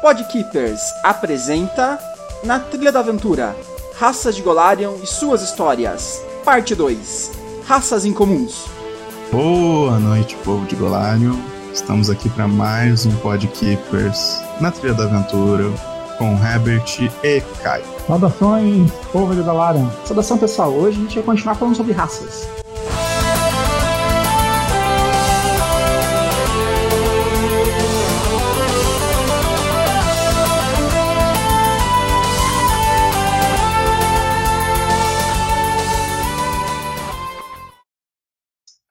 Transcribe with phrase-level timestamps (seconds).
[0.00, 1.98] Podkeepers apresenta
[2.44, 3.56] Na Trilha da Aventura
[3.98, 6.22] Raças de Golarion e suas histórias.
[6.44, 7.32] Parte 2
[7.66, 8.66] Raças Incomuns.
[9.32, 11.34] Boa noite, povo de Golarion.
[11.74, 15.64] Estamos aqui para mais um Podkeepers na Trilha da Aventura
[16.16, 17.82] com Herbert e Kai.
[18.06, 19.88] Saudações, povo de Golarion.
[20.04, 22.48] Saudação pessoal, hoje a gente vai continuar falando sobre raças.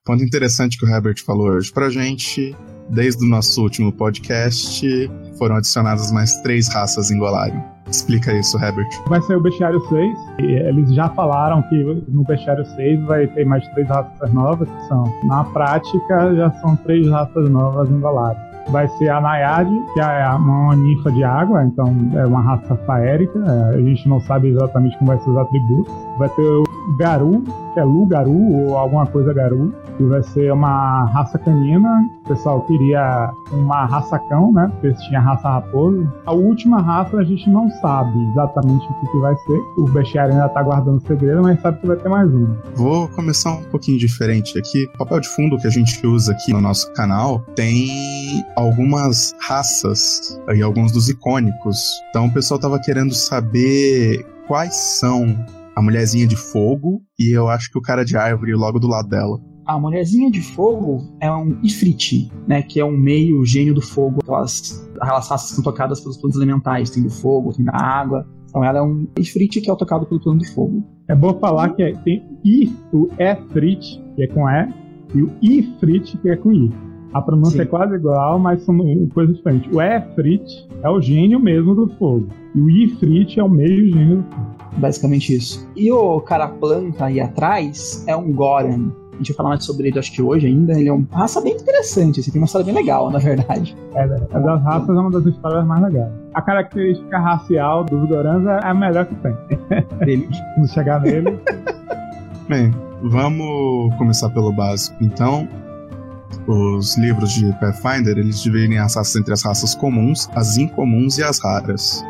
[0.08, 2.56] Ponto interessante que o Herbert falou hoje pra gente.
[2.90, 7.60] Desde o nosso último podcast, foram adicionadas mais três raças em Golarion.
[7.92, 8.88] Explica isso, Herbert.
[9.08, 10.18] Vai ser o Bestiário 6.
[10.40, 11.76] E eles já falaram que
[12.08, 16.78] no Bestiário 6 vai ter mais três raças novas, que são, na prática, já são
[16.78, 21.64] três raças novas em Golarion vai ser a Nayade, que é uma ninfa de água,
[21.64, 23.40] então é uma raça faérica.
[23.40, 25.94] É, a gente não sabe exatamente como vai ser os atributos.
[26.18, 26.64] Vai ter o
[26.98, 32.02] Garu, que é Lu Garu ou alguma coisa Garu, que vai ser uma raça canina.
[32.26, 34.70] O pessoal queria uma raça cão, né?
[34.74, 36.12] Porque tinha raça raposa.
[36.26, 39.60] A última raça a gente não sabe exatamente o que, que vai ser.
[39.78, 42.48] O bestiário ainda tá guardando segredo, mas sabe que vai ter mais um.
[42.76, 44.88] Vou começar um pouquinho diferente aqui.
[44.96, 47.90] O papel de fundo que a gente usa aqui no nosso canal tem
[48.56, 51.78] algumas raças e alguns dos icônicos.
[52.10, 55.36] Então o pessoal tava querendo saber quais são
[55.78, 59.08] a mulherzinha de fogo e eu acho que o cara de árvore logo do lado
[59.08, 59.40] dela.
[59.64, 62.64] A mulherzinha de fogo é um Ifrit, né?
[62.64, 64.18] Que é um meio gênio do fogo.
[64.24, 66.90] Aquelas, raças são tocadas pelos planos elementais.
[66.90, 68.28] Tem do fogo, tem da água.
[68.50, 70.84] Então ela é um Ifrit que é tocado pelo plano do fogo.
[71.08, 74.74] É bom falar que é, tem I, o Efrit, que é com E,
[75.14, 76.72] e o Ifrit, que é com I.
[77.18, 77.64] A pronúncia Sim.
[77.64, 78.78] é quase igual, mas são
[79.12, 79.74] coisas diferentes.
[79.74, 82.28] O Efrit é o gênio mesmo do fogo.
[82.54, 84.48] E o Ifrit é o meio gênio do fogo.
[84.78, 85.68] Basicamente isso.
[85.76, 88.92] E o cara planta aí atrás é um Goran.
[89.14, 90.80] A gente vai falar mais sobre ele, acho que hoje ainda.
[90.80, 93.76] Ele é uma raça bem interessante, assim, tem uma história bem legal, na verdade.
[93.96, 96.12] É, é das raças é uma das histórias mais legais.
[96.36, 99.36] A característica racial dos Gorans é a melhor que tem.
[100.02, 100.30] Ele.
[100.56, 101.36] Vamos chegar nele.
[102.48, 104.96] Bem, vamos começar pelo básico.
[105.02, 105.48] Então,
[106.48, 111.24] os livros de Pathfinder, eles dividem as raças entre as raças comuns, as incomuns e
[111.24, 112.04] as raras.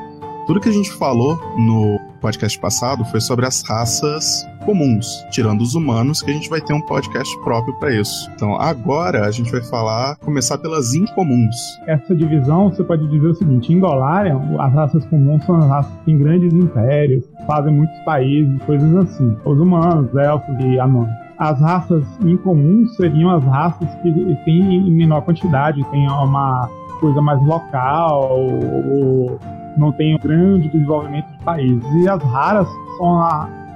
[0.45, 5.75] Tudo que a gente falou no podcast passado foi sobre as raças comuns, tirando os
[5.75, 8.29] humanos, que a gente vai ter um podcast próprio para isso.
[8.33, 11.55] Então agora a gente vai falar, começar pelas incomuns.
[11.85, 15.91] Essa divisão você pode dizer o seguinte: em Golarion, as raças comuns são as raças
[15.99, 19.35] que têm grandes impérios, fazem muitos países, coisas assim.
[19.43, 25.21] Os humanos, elfos e anões as raças incomuns seriam as raças que têm em menor
[25.21, 29.39] quantidade, têm uma coisa mais local, ou
[29.77, 31.83] não tem um grande desenvolvimento de países.
[31.95, 32.67] E as raras
[32.97, 33.19] são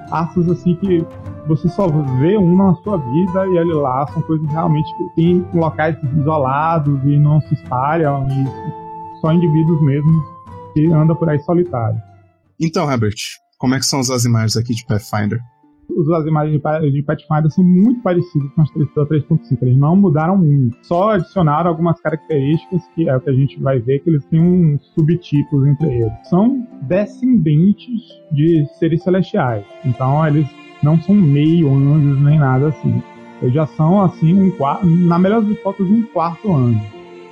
[0.10, 1.06] raças assim que
[1.48, 1.88] você só
[2.20, 7.00] vê uma na sua vida e ali lá são coisas realmente que tem locais isolados
[7.04, 10.24] e não se espalham e só indivíduos mesmo
[10.74, 12.02] que andam por aí solitários.
[12.60, 13.16] Então, Herbert,
[13.58, 15.40] como é que são os Azimars aqui de Pathfinder?
[16.16, 16.62] As imagens
[16.94, 19.57] de Pathfinder são muito parecidas com as 3.5.
[19.62, 20.78] Eles não mudaram muito.
[20.81, 24.41] Só adicionaram algumas características que é o que a gente vai ver que eles têm
[24.41, 26.30] uns subtipos entre eles.
[26.30, 28.01] São descendentes
[28.31, 29.66] de seres celestiais.
[29.85, 30.47] Então eles
[30.84, 33.01] não são meio anjos nem nada assim.
[33.41, 34.53] Eles já são assim, um
[35.07, 36.81] na melhor das hipóteses, um quarto anjo.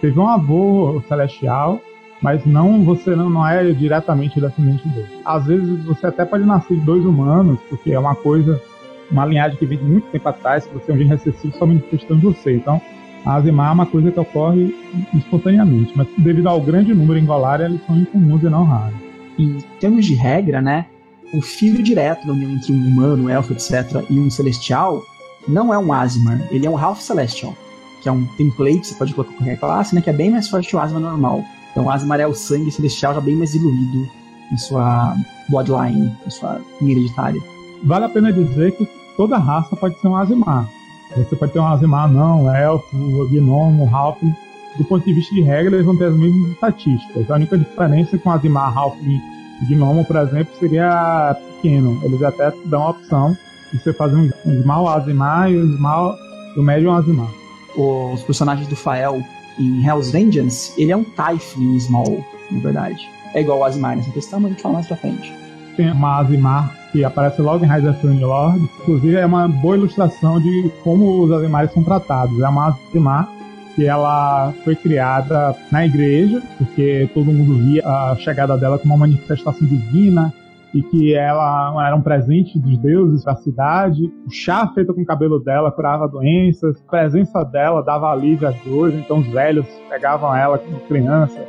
[0.02, 1.80] Teve um avô celestial
[2.22, 5.07] mas não você não, não é diretamente descendente dele.
[5.25, 8.62] Às vezes você até pode nascer de dois humanos, porque é uma coisa,
[9.09, 11.66] uma linhagem que vem de muito tempo atrás, que você é um gene recessivo só
[11.66, 12.56] manifestando você.
[12.56, 12.81] Então,
[13.25, 14.75] a azimar é uma coisa que ocorre
[15.13, 18.97] espontaneamente, mas devido ao grande número em Golária, eles são incomuns e não raros.
[19.38, 20.86] Em termos de regra, né,
[21.34, 25.03] o filho direto da união entre um humano, um elfo, etc., e um celestial
[25.47, 27.56] não é um Azimar, ele é um Half Celestial,
[28.01, 30.69] que é um template, você pode colocar qualquer classe, né, que é bem mais forte
[30.69, 31.44] que o Azimar normal.
[31.72, 34.10] Então Asmar é o sangue celestial já bem mais diluído
[34.51, 35.16] na sua
[35.48, 37.42] bloodline, na sua linha hereditária.
[37.83, 40.68] Vale a pena dizer que toda raça pode ser um Azimar.
[41.16, 42.95] Você pode ter um Azimar não, elfo,
[43.27, 44.33] gnomo, halfling.
[44.77, 47.30] Do ponto de vista de regra, eles vão ter as mesmas estatísticas.
[47.30, 49.22] A única diferença com Azimar, halfling
[49.62, 52.00] e gnomo, por exemplo, seria pequeno.
[52.04, 53.36] Eles até dão a opção
[53.74, 56.15] de você fazer um small Azimar e um small
[56.56, 57.30] do médio Azimar.
[57.75, 59.22] Os personagens do Fael
[59.60, 63.10] em Hell's Vengeance, ele é um Typhling Small, na verdade.
[63.34, 65.34] É igual o Azimar nessa questão, mas a gente fala mais pra frente.
[65.76, 68.68] Tem uma Azimar que aparece logo em Rise of the Lord.
[68.82, 72.40] Inclusive, é uma boa ilustração de como os Azimares são tratados.
[72.40, 73.30] É uma Azimar
[73.76, 79.08] que ela foi criada na igreja, porque todo mundo via a chegada dela como uma
[79.08, 80.34] manifestação divina,
[80.74, 84.06] e que ela era um presente dos deuses para a cidade.
[84.27, 86.81] O chá feito com o cabelo dela curava doenças.
[86.88, 91.39] A presença dela dava alívio às dores, então os velhos pegavam ela como criança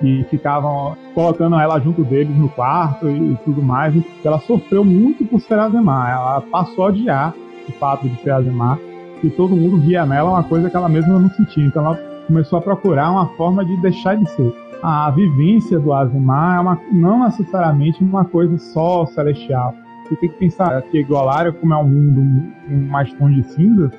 [0.00, 3.94] e ficavam colocando ela junto deles no quarto e, tudo mais.
[3.94, 6.10] E ela sofreu muito por ser Azemar.
[6.10, 7.34] Ela passou a odiar
[7.68, 8.78] o fato de ser Azemar
[9.22, 11.64] e todo mundo via nela uma coisa que ela mesma não sentia.
[11.64, 11.96] Então ela
[12.28, 16.80] começou a procurar uma forma de deixar de ser a vivência do Azimar é uma,
[16.92, 19.74] não necessariamente uma coisa só celestial.
[20.04, 22.52] Você tem que pensar que Golaria, como é um mundo
[22.88, 23.92] mais tons de cinzas,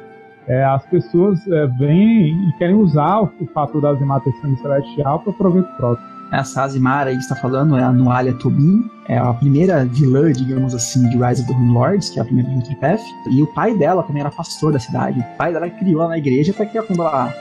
[0.48, 4.60] é, as pessoas é, vêm e querem usar o, o fato da Azimar ter sangue
[4.62, 6.08] celestial para proveito próprio.
[6.32, 10.74] Essa Azimar aí que está falando é a Nualia Tobin, é a primeira vilã, digamos
[10.74, 13.02] assim, de Rise of the Rune Lords, que é a primeira de Path.
[13.32, 15.20] E o pai dela também era pastor da cidade.
[15.20, 17.34] O pai dela criou ela na igreja para que quando ela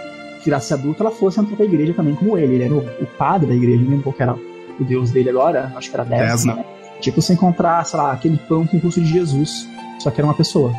[0.48, 2.54] virasse adulta, ela fosse entrar pra igreja também como ele.
[2.54, 4.34] Ele era o, o padre da igreja, não lembro qual era
[4.80, 6.54] o deus dele agora, acho que era Desna.
[6.54, 6.64] Né?
[7.00, 9.68] Tipo, você encontrar, sei lá, aquele pão com o curso de Jesus,
[9.98, 10.72] só que era uma pessoa.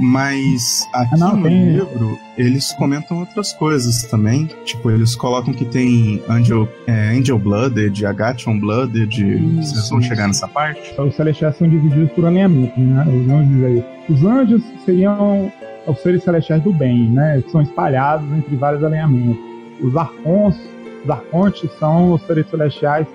[0.00, 1.72] Mas aqui não, no tem...
[1.72, 4.48] livro, eles comentam outras coisas também.
[4.64, 9.22] Tipo, eles colocam que tem Angel, é, Angel Blooded, Agation Blooded.
[9.60, 10.08] Isso, vocês vão isso.
[10.08, 10.98] chegar nessa parte?
[10.98, 13.04] Os celestiais são divididos por alinhamento, né?
[13.06, 13.84] Os anjos aí.
[14.08, 15.52] Os anjos seriam
[15.86, 17.42] os seres celestiais do bem, né?
[17.48, 19.42] São espalhados entre vários alinhamentos.
[19.82, 20.56] Os arcons,
[21.04, 23.06] os arcontes são os seres celestiais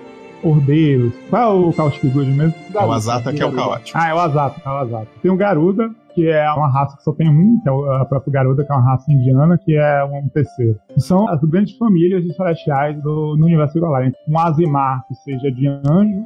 [0.42, 1.12] ordeiros.
[1.30, 2.54] Qual é o Chaotic Good mesmo?
[2.74, 3.98] É o Azata que é o caótico.
[3.98, 5.08] Ah, é o Azata, é o Azata.
[5.22, 8.32] Tem o Garuda, que é uma raça que só tem um, que é a própria
[8.32, 10.78] Garuda, que é uma raça indiana, que é um terceiro.
[10.96, 14.12] São as grandes famílias de celestiais do, no universo Galarian.
[14.26, 16.24] Um Azimar que seja de anjo,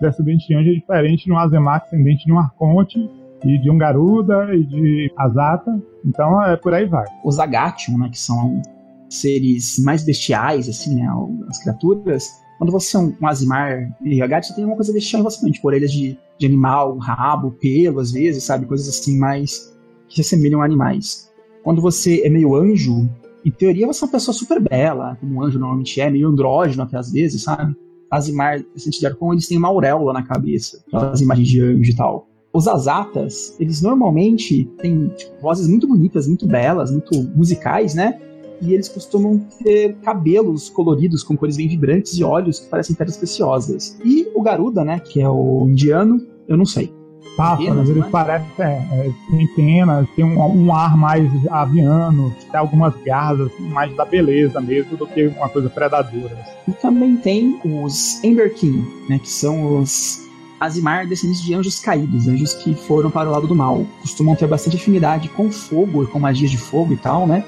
[0.00, 2.98] descendente de anjo é diferente de um Azimar descendente de um Arconte,
[3.44, 5.82] e de um Garuda e de Azata.
[6.04, 7.06] Então é por aí vai.
[7.24, 8.60] Os Agatium, né, que são
[9.08, 11.06] seres mais bestiais, assim, né,
[11.48, 12.30] as criaturas.
[12.58, 15.66] Quando você é um, um Azimar e Agatium, tem uma coisa bestial em você, tipo
[15.66, 18.66] orelhas de, de animal, rabo, pelo, às vezes, sabe?
[18.66, 19.72] Coisas assim mais
[20.08, 21.30] que se assemelham a animais.
[21.62, 23.08] Quando você é meio anjo,
[23.44, 26.82] em teoria você é uma pessoa super bela, como um anjo normalmente é, meio andrógeno
[26.82, 27.74] até às vezes, sabe?
[28.10, 31.96] Azimar, descendente de Arcon, eles têm uma auréola na cabeça, aquelas imagens de anjo e
[31.96, 32.28] tal.
[32.52, 38.20] Os azatas, eles normalmente têm tipo, vozes muito bonitas, muito belas, muito musicais, né?
[38.60, 43.16] E eles costumam ter cabelos coloridos com cores bem vibrantes e olhos que parecem pedras
[43.16, 43.98] preciosas.
[44.04, 46.92] E o Garuda, né, que é o indiano, eu não sei.
[47.36, 52.94] Pássaros, eles parecem, é, é, tem penas, tem um, um, ar mais aviano, tem algumas
[53.02, 56.36] garras mais da beleza mesmo do que uma coisa predadora.
[56.68, 60.22] E também tem os Emberkin, né, que são os
[60.62, 63.84] Azimar descendentes de anjos caídos, anjos que foram para o lado do mal.
[64.00, 67.44] Costumam ter bastante afinidade com fogo, com magias de fogo e tal, né?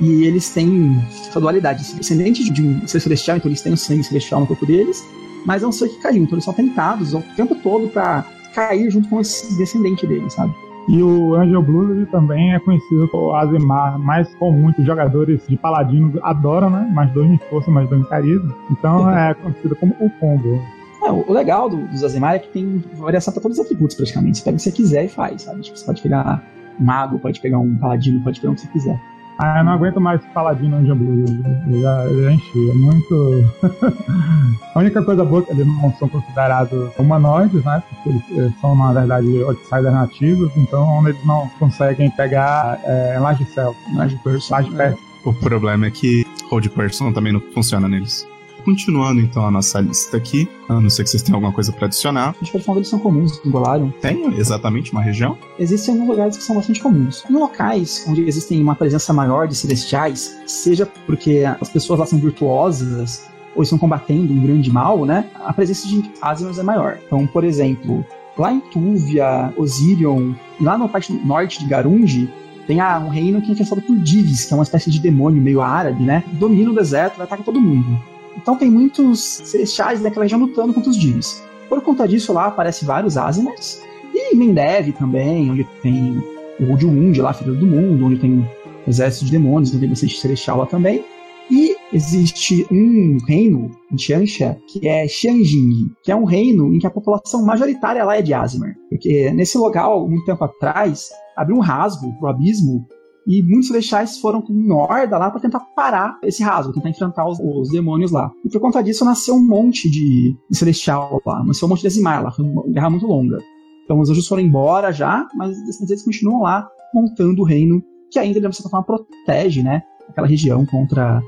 [0.00, 1.94] E eles têm essa dualidade.
[1.94, 5.06] Descendente de um ser celestial, então eles têm o sangue celestial no corpo deles,
[5.44, 8.90] mas é um ser que caiu, então eles são tentados o tempo todo para cair
[8.90, 10.52] junto com esse descendente deles, sabe?
[10.88, 15.56] E o Angel Blues também é conhecido como Azimar, mais comum que os jogadores de
[15.56, 16.88] Paladino adoram, né?
[16.92, 18.54] Mais dois em força, mais dois em carisma.
[18.70, 20.60] Então é conhecido como o combo.
[21.06, 24.38] É, o legal do, dos Azemar é que tem variação para todos os atributos, praticamente.
[24.38, 25.60] Você pega o que você quiser e faz, sabe?
[25.60, 26.42] Tipo, você pode pegar
[26.80, 29.00] um mago, pode pegar um paladino, pode pegar o que você quiser.
[29.38, 31.24] Ah, eu não aguento mais paladino Angel Blue.
[31.70, 32.70] Eu já, eu já enchi.
[32.70, 33.44] É muito.
[34.74, 37.82] a única coisa boa é que eles não são considerados humanoides, né?
[37.88, 43.76] Porque eles são, na verdade, outsiders nativos, então eles não conseguem pegar é, Large Cell.
[43.94, 44.54] Large Person.
[44.54, 44.94] Large é.
[45.24, 48.26] O problema é que Hold Person também não funciona neles.
[48.66, 51.86] Continuando então a nossa lista aqui, a não ser que vocês tenham alguma coisa para
[51.86, 52.34] adicionar.
[52.42, 53.90] Acho que eles são comuns em Golarion.
[54.00, 55.38] Tem exatamente uma região?
[55.56, 57.24] Existem alguns lugares que são bastante comuns.
[57.30, 62.18] Em locais onde existem uma presença maior de celestiais, seja porque as pessoas lá são
[62.18, 65.30] virtuosas ou estão combatendo um grande mal, né?
[65.44, 66.98] A presença de Asinos é maior.
[67.06, 68.04] Então, por exemplo,
[68.36, 72.28] lá em Túvia, Osirion, lá na parte norte de Garungi,
[72.66, 75.40] tem ah, um reino que é infestado por Divis, que é uma espécie de demônio
[75.40, 76.24] meio árabe, né?
[76.32, 77.96] Domina o deserto e ataca todo mundo.
[78.36, 81.42] Então tem muitos celestiais daquela região lutando contra os Dins.
[81.68, 83.82] Por conta disso, lá aparecem vários Azimars.
[84.14, 86.22] E Mendev também, onde tem
[86.60, 88.46] o Udjund lá, filho do mundo, onde tem um
[88.86, 91.04] exército de demônios, onde tem bastante celestial lá também.
[91.50, 96.86] E existe um reino em Xianxia, que é Xianjing, que é um reino em que
[96.86, 98.74] a população majoritária lá é de Azimar.
[98.90, 102.86] Porque nesse local, muito tempo atrás, abriu um rasgo pro abismo
[103.26, 107.28] e muitos celestiais foram com uma horda lá para tentar parar esse rasgo, tentar enfrentar
[107.28, 108.30] os, os, demônios lá.
[108.44, 111.88] E por conta disso nasceu um monte de, de celestial lá, nasceu um monte de
[111.88, 113.38] Azimar lá, foi uma guerra muito longa.
[113.84, 118.40] Então os anjos foram embora já, mas eles continuam lá montando o reino que ainda
[118.40, 121.20] de certa forma protege, né, aquela região contra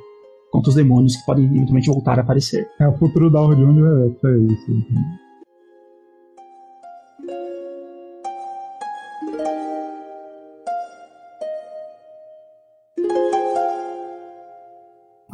[0.50, 2.66] contra os demônios que podem eventualmente voltar a aparecer.
[2.80, 4.72] É, o futuro da Universe é isso.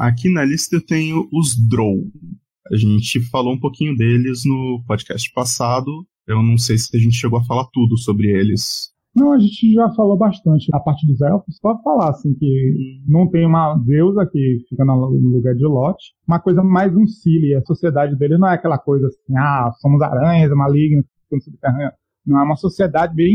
[0.05, 1.97] Aqui na lista eu tenho os Drow.
[2.71, 5.91] A gente falou um pouquinho deles no podcast passado.
[6.27, 8.93] Eu não sei se a gente chegou a falar tudo sobre eles.
[9.17, 11.59] Não, a gente já falou bastante a parte dos elfos.
[11.59, 15.97] Pode falar, assim, que não tem uma deusa que fica no lugar de Lot.
[16.29, 17.55] Uma coisa mais um Cili.
[17.55, 21.07] A sociedade dele não é aquela coisa assim, ah, somos aranhas, malignas,
[21.43, 21.93] subterrâneo.
[22.27, 23.33] Não, é uma sociedade bem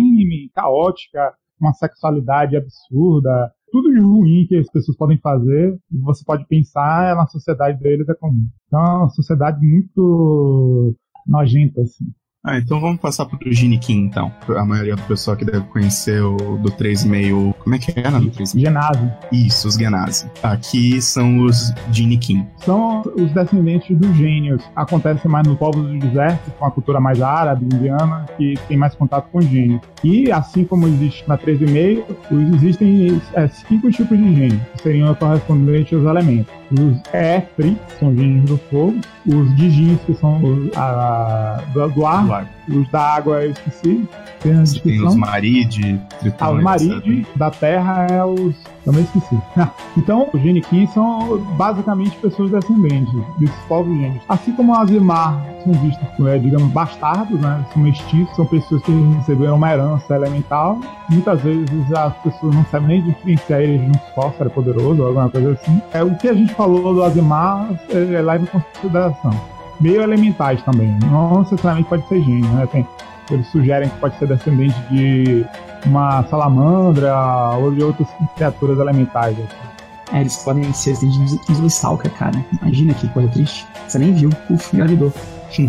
[0.54, 6.46] caótica, uma sexualidade absurda, tudo de ruim que as pessoas podem fazer e você pode
[6.48, 8.48] pensar na sociedade deles é comum.
[8.68, 10.96] Então é uma sociedade muito
[11.26, 12.06] nojenta, assim.
[12.42, 14.32] Ah, então vamos passar pro Ginikin, então.
[14.48, 17.54] A maioria do pessoal que deve conhecer o do 3,5.
[17.56, 18.18] Como é que é, né?
[18.18, 18.60] Do 3,5?
[18.62, 19.12] Genasi.
[19.30, 20.32] Isso, os Genasi.
[20.42, 22.48] Aqui são os Ginikin.
[22.60, 24.64] São os descendentes dos gênios.
[24.74, 28.96] Acontece mais nos povos do deserto, com a cultura mais árabe, indiana, que tem mais
[28.96, 29.82] contato com gênios.
[30.02, 35.94] E assim como existe na 3,5, existem é, cinco tipos de gênios, que seriam correspondentes
[35.94, 36.54] aos elementos.
[36.72, 38.96] Os Efri, que são gênios do fogo.
[39.28, 42.29] Os Dijins, que são os, a, do ar
[42.70, 44.08] Os da água eu esqueci.
[44.40, 46.42] Tem, a tem os Maride, Tritões.
[46.42, 48.56] Ah, os Maride da terra é os.
[48.86, 49.38] Também esqueci.
[49.98, 54.24] então, os Genikin são basicamente pessoas descendentes desses povos gênios.
[54.30, 57.66] Assim como as Imar são vistos, é, digamos, bastardos, né?
[57.74, 60.80] São mestiços, são pessoas que receberam uma herança elemental.
[61.10, 65.30] Muitas vezes as pessoas não sabem nem diferenciar eles de um sófero poderoso ou alguma
[65.30, 65.82] coisa assim.
[65.94, 70.62] É, o que a gente falou do Azimar é, é, leva em consideração meio elementais
[70.64, 70.98] também.
[71.10, 72.68] Não necessariamente pode ser gênio, né?
[72.68, 72.88] Tem,
[73.32, 75.46] eles sugerem que pode ser descendente de
[75.86, 77.16] uma salamandra
[77.58, 79.38] ou de outras criaturas elementais.
[79.38, 79.70] Assim.
[80.14, 82.44] É, eles podem ser descendentes de Stalker, cara.
[82.62, 83.68] Imagina que coisa triste.
[83.88, 84.30] Você nem viu.
[84.50, 85.14] Uf, engravidou.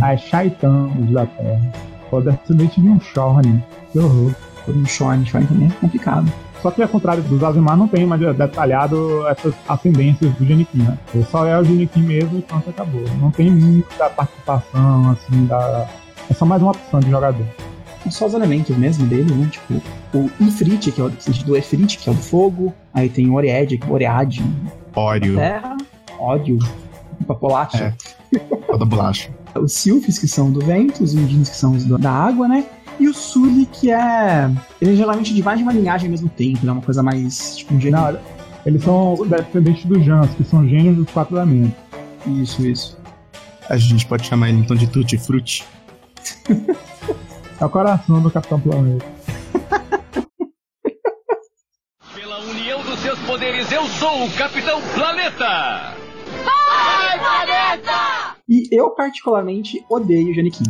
[0.02, 1.60] Ah, é Shaitan, os da Terra.
[2.10, 3.62] Pode ser descendente de um Shorn.
[3.92, 4.34] Que horror.
[4.68, 6.30] Um Shorn, Shorn também é complicado.
[6.62, 10.98] Só que ao contrário dos Azimar, não tem mais detalhado essas ascendências do Genikin, né?
[11.14, 13.02] Ele só é o Genikin mesmo e pronto, acabou.
[13.20, 15.88] Não tem muita participação, assim, da...
[16.28, 17.46] É só mais uma opção de jogador.
[18.02, 19.48] São só os elementos mesmo dele, né?
[19.50, 19.82] Tipo,
[20.14, 22.72] o Ifrit, que é o sentido do Efrit, que é o do fogo.
[22.94, 24.44] Aí tem o Oread, que é o Oread.
[24.94, 25.36] Ório.
[25.36, 25.76] Terra.
[26.18, 26.58] Ódio.
[27.26, 27.94] Papolacha.
[28.34, 28.38] É.
[28.66, 29.30] Toda bolacha.
[29.58, 31.02] os Silfes, que são do vento.
[31.02, 32.64] Os Indins, que são os da água, né?
[33.00, 34.50] E o Sully, que é.
[34.78, 36.70] Ele é geralmente de mais de uma linhagem ao mesmo tempo, né?
[36.70, 37.56] Uma coisa mais.
[37.56, 37.98] Tipo, um gênio.
[37.98, 38.20] Não,
[38.66, 41.78] eles são descendentes dos Jans, que são gênios dos quatro elementos.
[42.26, 43.00] Isso, isso.
[43.70, 45.64] A gente pode chamar ele então de Tutti Frutti.
[47.58, 49.06] é o coração do Capitão Planeta.
[52.14, 55.94] Pela união dos seus poderes, eu sou o Capitão Planeta!
[56.44, 58.36] Vai, Planeta!
[58.46, 60.64] E eu, particularmente, odeio o Janikin.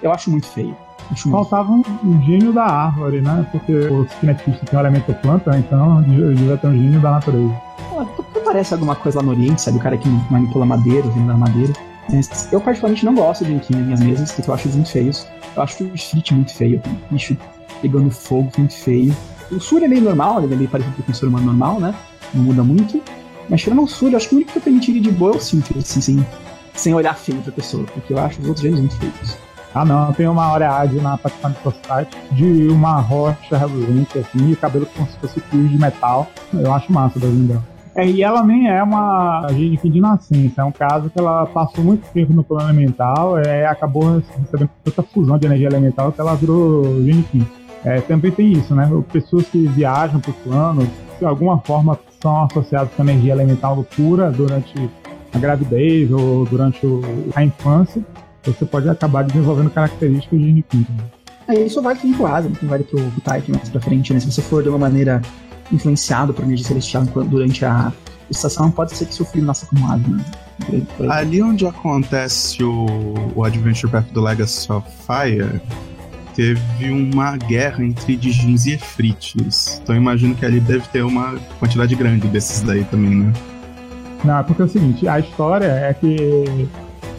[0.00, 0.85] Eu acho muito feio.
[1.30, 3.46] Faltava um, um, gênio da árvore, né?
[3.52, 7.54] Porque os kinetistas têm o elemento planta, então devia ter um gênio da natureza.
[7.90, 9.78] Pô, parece alguma coisa lá no Oriente, sabe?
[9.78, 11.72] O cara que manipula madeira, vindo da madeira.
[12.52, 15.26] Eu particularmente não gosto de Enki nas minhas mesas, porque eu acho eles muito feios.
[15.56, 17.36] Eu acho o Street muito feio, o bicho
[17.80, 19.14] pegando fogo muito feio.
[19.50, 21.94] O Sur é meio normal, ele é meio parecido com o ser humano normal, né?
[22.34, 23.02] Não muda muito.
[23.48, 25.36] Mas tirando o Sur, eu acho que o único que eu permitiria de boa é
[25.36, 26.26] o Sylphid, assim, sem,
[26.74, 29.38] sem olhar feio pra pessoa, porque eu acho os outros gênios muito feios.
[29.76, 34.86] Ah não, tem uma Oreade na Pathfinder Society de uma rocha reluzente assim, e cabelo
[34.86, 36.26] como se fosse fio de metal.
[36.54, 37.62] Eu acho massa da Zindel.
[37.94, 41.84] É, e ela nem é uma Genikin de nascença, é um caso que ela passou
[41.84, 46.34] muito tempo no plano elemental, é, acabou recebendo tanta fusão de energia elemental que ela
[46.34, 47.46] virou Genikin.
[47.84, 48.90] É, também tem isso, né?
[49.12, 54.30] Pessoas que viajam para o plano, de alguma forma são associadas com energia elemental pura
[54.30, 54.90] durante
[55.34, 56.80] a gravidez ou durante
[57.34, 58.02] a infância
[58.52, 60.86] você pode acabar desenvolvendo características de Nikin.
[61.48, 64.20] É, isso vale pro Asa, não vale pro, pro Type mais pra frente, né?
[64.20, 65.22] Se você for de uma maneira
[65.72, 67.92] influenciado por energia celestial durante a
[68.30, 70.24] estação, pode ser que seu filho nasça como Asa, né?
[71.10, 72.86] Ali onde acontece o,
[73.34, 75.60] o Adventure Path do Legacy of Fire,
[76.34, 79.80] teve uma guerra entre Dijins e Efrites.
[79.82, 83.32] Então eu imagino que ali deve ter uma quantidade grande desses daí também, né?
[84.24, 86.68] Não, porque é o seguinte, a história é que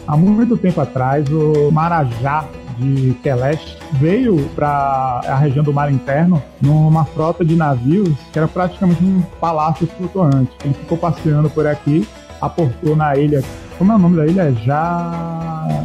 [0.08, 2.46] Há muito tempo atrás, o Marajá
[2.78, 8.48] de Keleste veio para a região do mar interno numa frota de navios que era
[8.48, 10.50] praticamente um palácio flutuante.
[10.64, 12.08] Ele ficou passeando por aqui,
[12.40, 13.44] aportou na ilha.
[13.76, 14.50] Como é o nome da ilha?
[14.64, 15.84] Já.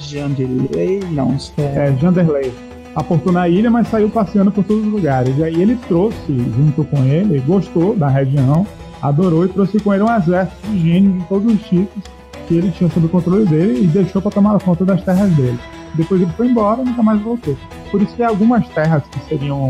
[0.00, 1.04] Janderley?
[1.12, 1.62] Não, é.
[1.62, 2.52] É, Janderley.
[2.96, 5.38] Aportou na ilha, mas saiu passeando por todos os lugares.
[5.38, 8.66] E aí ele trouxe junto com ele, gostou da região
[9.00, 12.02] adorou e trouxe com ele um exército de gênios de todos os tipos
[12.50, 15.56] que ele tinha sob o controle dele e deixou para tomar conta das terras dele.
[15.94, 17.56] Depois ele foi embora e nunca mais voltou.
[17.92, 19.68] Por isso que algumas terras que seriam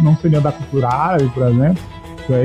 [0.00, 1.82] não seriam da cultura árabe, por exemplo,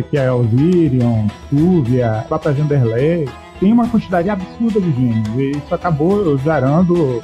[0.10, 5.27] que é Osirion, Túvia, a própria Genderley, tem uma quantidade absurda de gênios.
[5.38, 7.22] E isso acabou gerando.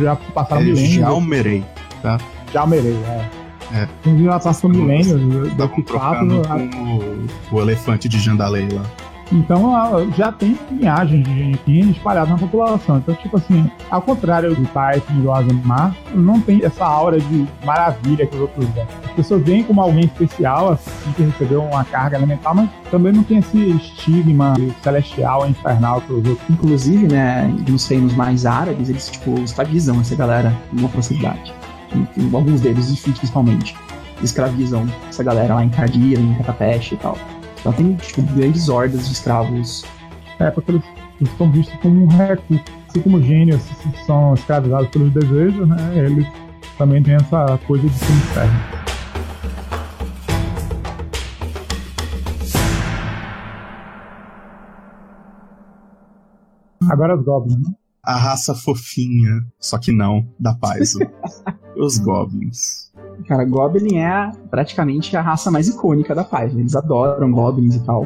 [0.00, 0.94] Já passaram é milênios.
[0.94, 1.64] Jalmerei,
[2.00, 2.18] tá?
[2.52, 3.28] Jalmerei, é.
[3.74, 3.88] É.
[4.24, 5.20] Já passou milênios
[5.54, 6.42] desse fato.
[6.76, 8.84] Com o, o elefante de Jandalei lá.
[9.30, 9.72] Então
[10.16, 12.98] já tem linhagem de Genequim espalhada na população.
[12.98, 17.46] Então, tipo assim, ao contrário do Typhon e do Azamar, não tem essa aura de
[17.64, 18.86] maravilha que os outros dão.
[19.04, 23.22] As pessoas veem como alguém especial, assim, que recebeu uma carga elemental, mas também não
[23.22, 26.48] tem esse estigma celestial infernal que os outros.
[26.48, 31.52] Inclusive, né, nos reinos mais árabes, eles, tipo, escravizam essa galera com uma facilidade.
[32.32, 33.76] Alguns deles, principalmente,
[34.22, 37.16] escravizam essa galera lá em Cardia, em Catapeche e tal.
[37.60, 39.84] Então tem tipo, grandes hordas de escravos.
[40.38, 40.82] É, porque eles,
[41.20, 42.64] eles estão vistos como um recurso.
[42.88, 43.62] Assim como gênios
[44.06, 45.76] são escravizados pelos desejos, né?
[45.94, 46.26] Eles
[46.78, 48.78] também têm essa coisa de ser inferno.
[56.88, 57.74] Agora os Goblins, né?
[58.02, 60.94] A raça fofinha, só que não, da paz.
[61.76, 62.87] os Goblins.
[63.26, 66.60] Cara, Goblin é praticamente a raça mais icônica da página.
[66.60, 68.04] Eles adoram Goblins e tal.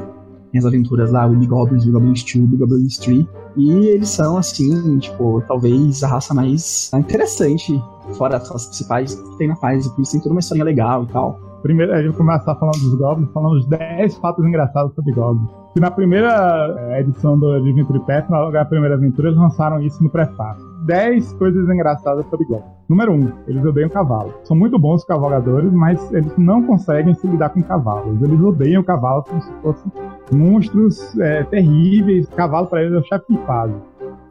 [0.51, 3.29] Tem as aventuras lá, o Goblins, o Goblin Steel, o Goblin Tree.
[3.57, 7.83] E eles são, assim, tipo, talvez a raça mais interessante,
[8.17, 9.87] fora as principais que tem na paz.
[9.89, 11.39] Por isso tem toda uma história legal e tal.
[11.63, 15.49] Primeiro, a gente começar falando dos Goblins, falando os 10 fatos engraçados sobre Goblins.
[15.73, 20.11] Que na primeira eh, edição do Adventure Path, na primeira aventura, eles lançaram isso no
[20.11, 22.71] prefácio 10 coisas engraçadas sobre Goblin.
[22.89, 24.35] Número 1, um, eles odeiam cavalo.
[24.45, 28.21] São muito bons cavalgadores, mas eles não conseguem se lidar com cavalos.
[28.21, 29.93] Eles odeiam cavalos como se fossem
[30.33, 32.29] monstros é, terríveis.
[32.29, 33.75] Cavalo para eles é o chefe de fase.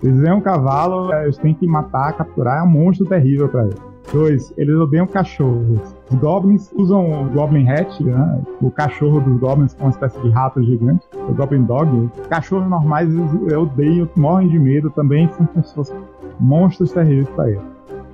[0.03, 3.63] Eles veem um cavalo, é, eles têm que matar, capturar, é um monstro terrível para
[3.63, 3.91] eles.
[4.11, 5.95] Dois, eles odeiam cachorros.
[6.09, 8.41] Os goblins usam o Goblin Hat, né?
[8.61, 12.09] o cachorro dos goblins, com uma espécie de rato gigante, o Goblin Dog.
[12.29, 15.97] Cachorros normais eles odeiam, morrem de medo também, são como se fossem
[16.41, 17.61] monstros terríveis pra ele.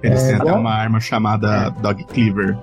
[0.03, 2.57] Eles é, têm até uma arma chamada Dog Cleaver.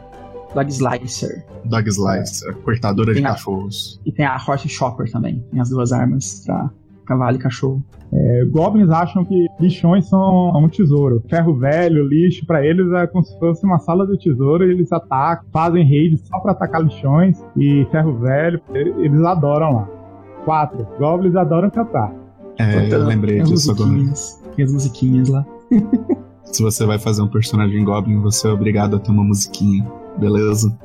[0.54, 1.44] Dog Slicer.
[1.64, 2.52] Dog Slicer, é.
[2.62, 4.00] cortadora tem de a, cachorros.
[4.06, 6.70] E tem a Horse Chopper também, tem as duas armas pra
[7.06, 7.82] cavalo e cachorro.
[8.12, 11.22] É, goblins acham que lixões são um tesouro.
[11.28, 14.92] Ferro velho, lixo, para eles é como se fosse uma sala de tesouro e eles
[14.92, 19.88] atacam, fazem raids só para atacar lixões e ferro velho, eles adoram lá.
[20.44, 22.12] Quatro, goblins adoram cantar.
[22.58, 23.90] É, eu lembrei disso agora.
[24.54, 25.44] Tem as musiquinhas lá.
[26.44, 29.84] Se você vai fazer um personagem Goblin, você é obrigado a ter uma musiquinha,
[30.18, 30.78] beleza?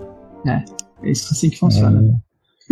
[0.45, 0.63] É,
[1.03, 2.01] é isso assim que funciona.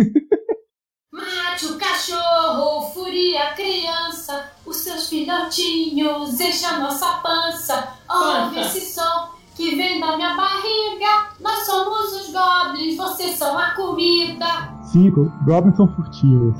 [0.00, 0.04] É.
[1.12, 7.88] Mate o cachorro, furia a criança, os seus filhotinhos enchem a nossa pança.
[8.08, 11.28] Ouve esse som que vem da minha barriga.
[11.40, 14.74] Nós somos os goblins, vocês são a comida.
[14.90, 16.56] Cinco, goblins são furtivos.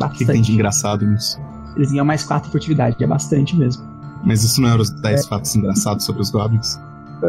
[0.00, 1.38] O que tem de engraçado nisso?
[1.76, 3.99] Eles ganham mais 4 furtividade, que é bastante mesmo.
[4.24, 5.28] Mas isso não eram os 10 é.
[5.28, 6.78] fatos engraçados sobre os goblins?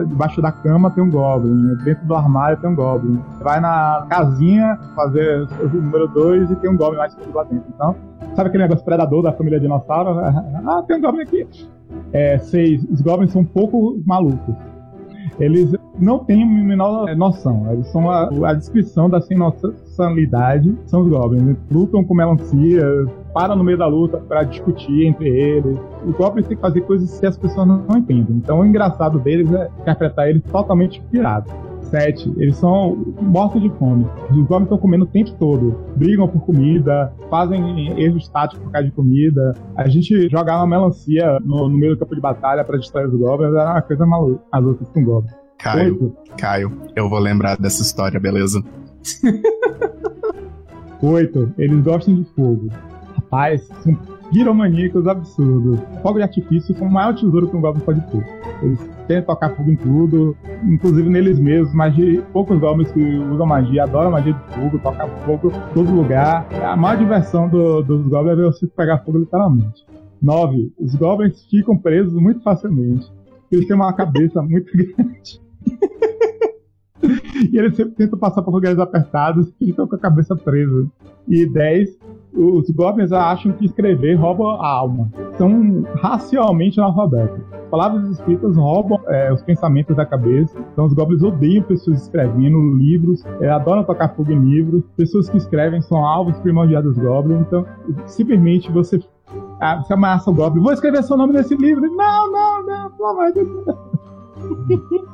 [0.07, 3.21] Debaixo da cama tem um goblin, dentro do armário tem um goblin.
[3.41, 7.65] Vai na casinha fazer o número 2 e tem um goblin lá escondido lá dentro.
[7.75, 7.95] Então,
[8.35, 10.19] sabe aquele negócio predador da família dinossauro?
[10.65, 11.47] Ah, tem um goblin aqui.
[12.13, 14.55] É, seis, os goblins são um pouco malucos.
[15.39, 17.71] Eles não têm a menor noção.
[17.71, 19.37] Eles são a, a descrição da sem
[20.85, 21.43] São os goblins.
[21.43, 22.83] Eles lutam com melancia,
[23.33, 25.77] param no meio da luta para discutir entre eles.
[26.05, 28.37] Os goblins têm que fazer coisas que as pessoas não, não entendem.
[28.37, 31.51] Então o engraçado deles é interpretar eles totalmente pirados.
[31.91, 34.05] 7, eles são mortos de fome.
[34.29, 35.77] Os goblins estão comendo o tempo todo.
[35.95, 39.53] Brigam por comida, fazem erros táticos por causa de comida.
[39.75, 43.19] A gente jogar uma melancia no, no meio do campo de batalha para distrair os
[43.19, 44.41] goblins era uma coisa maluca.
[44.51, 45.41] As outras com goblins.
[45.61, 46.17] Caio, Oito.
[46.39, 48.63] Caio, eu vou lembrar dessa história, beleza?
[51.01, 52.69] Oito, eles gostam de fogo.
[53.15, 53.97] Rapaz, são
[54.31, 55.79] piromaníacos absurdos.
[56.01, 58.25] Fogo de artifício foi o maior tesouro que um goblin pode ter.
[58.61, 63.45] Eles tentam tocar fogo em tudo, inclusive neles mesmos, mas de poucos goblins que usam
[63.45, 66.47] magia, adoram magia de fogo, tocam fogo em todo lugar.
[66.63, 69.85] A maior diversão do, dos goblins é você pegar fogo literalmente.
[70.21, 70.71] 9.
[70.79, 73.11] Os goblins ficam presos muito facilmente.
[73.51, 75.41] Eles têm uma cabeça muito grande.
[77.49, 80.87] E eles sempre tentam passar por lugares apertados e ficam com a cabeça presa.
[81.27, 81.97] E 10,
[82.33, 85.11] Os goblins acham que escrever rouba a alma.
[85.37, 87.41] São racialmente analfabetos.
[87.69, 90.57] Palavras escritas roubam é, os pensamentos da cabeça.
[90.71, 94.83] Então os goblins odeiam pessoas escrevendo livros, é, adoram tocar fogo em livros.
[94.95, 97.41] Pessoas que escrevem são alvos primordiais dos goblins.
[97.41, 97.65] Então,
[98.05, 98.99] simplesmente você,
[99.59, 100.61] ah, você ameaça o goblin.
[100.61, 101.81] Vou escrever seu nome nesse livro.
[101.95, 105.01] Não, não, não, pelo amor de Deus.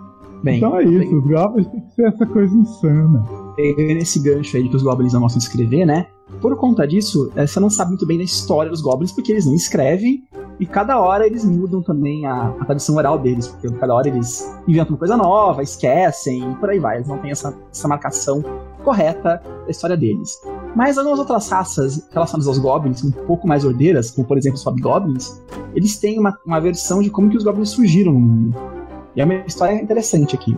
[0.47, 3.23] Bem, então é isso, bem, os goblins tem que ser essa coisa insana.
[3.55, 6.07] pegando esse gancho aí que os goblins não gostam de escrever, né?
[6.41, 9.55] Por conta disso, você não sabe muito bem da história dos goblins, porque eles não
[9.55, 10.23] escrevem,
[10.59, 14.43] e cada hora eles mudam também a, a tradição oral deles, porque cada hora eles
[14.67, 16.97] inventam uma coisa nova, esquecem, e por aí vai.
[16.97, 18.43] Eles não têm essa, essa marcação
[18.83, 20.37] correta da história deles.
[20.75, 24.63] Mas algumas outras raças relacionadas aos goblins, um pouco mais ordeiras, como por exemplo os
[24.63, 25.41] hobgoblins,
[25.75, 28.76] eles têm uma, uma versão de como que os goblins surgiram no mundo.
[29.17, 30.55] E é uma história interessante aqui.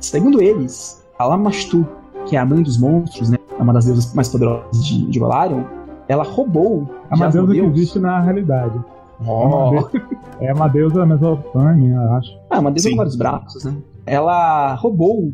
[0.00, 1.84] Segundo eles, a Lamashtu,
[2.24, 5.18] que é a mãe dos monstros, né, é uma das deusas mais poderosas de, de
[5.18, 5.64] Golarion,
[6.08, 8.78] ela roubou É uma de deusa que existe na realidade.
[9.26, 9.72] Oh.
[10.40, 12.30] É uma deusa- É mesopotâmia, eu acho.
[12.48, 12.90] Ah, uma deusa Sim.
[12.92, 13.76] com vários braços, né?
[14.06, 15.32] Ela roubou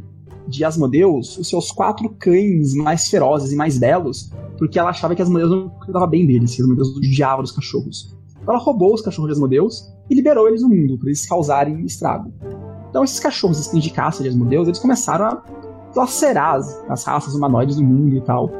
[0.49, 5.21] de Asmodeus os seus quatro cães mais ferozes e mais belos, porque ela achava que
[5.21, 8.17] Asmodeus não cuidava bem deles, que Asmodeus odiava os cachorros.
[8.41, 11.85] Então ela roubou os cachorros de Asmodeus e liberou eles no mundo, para eles causarem
[11.85, 12.33] estrago.
[12.93, 15.43] Então esses cachorros, esses de caça de eles começaram a
[15.97, 18.51] lacerar as, as raças humanoides do mundo e tal.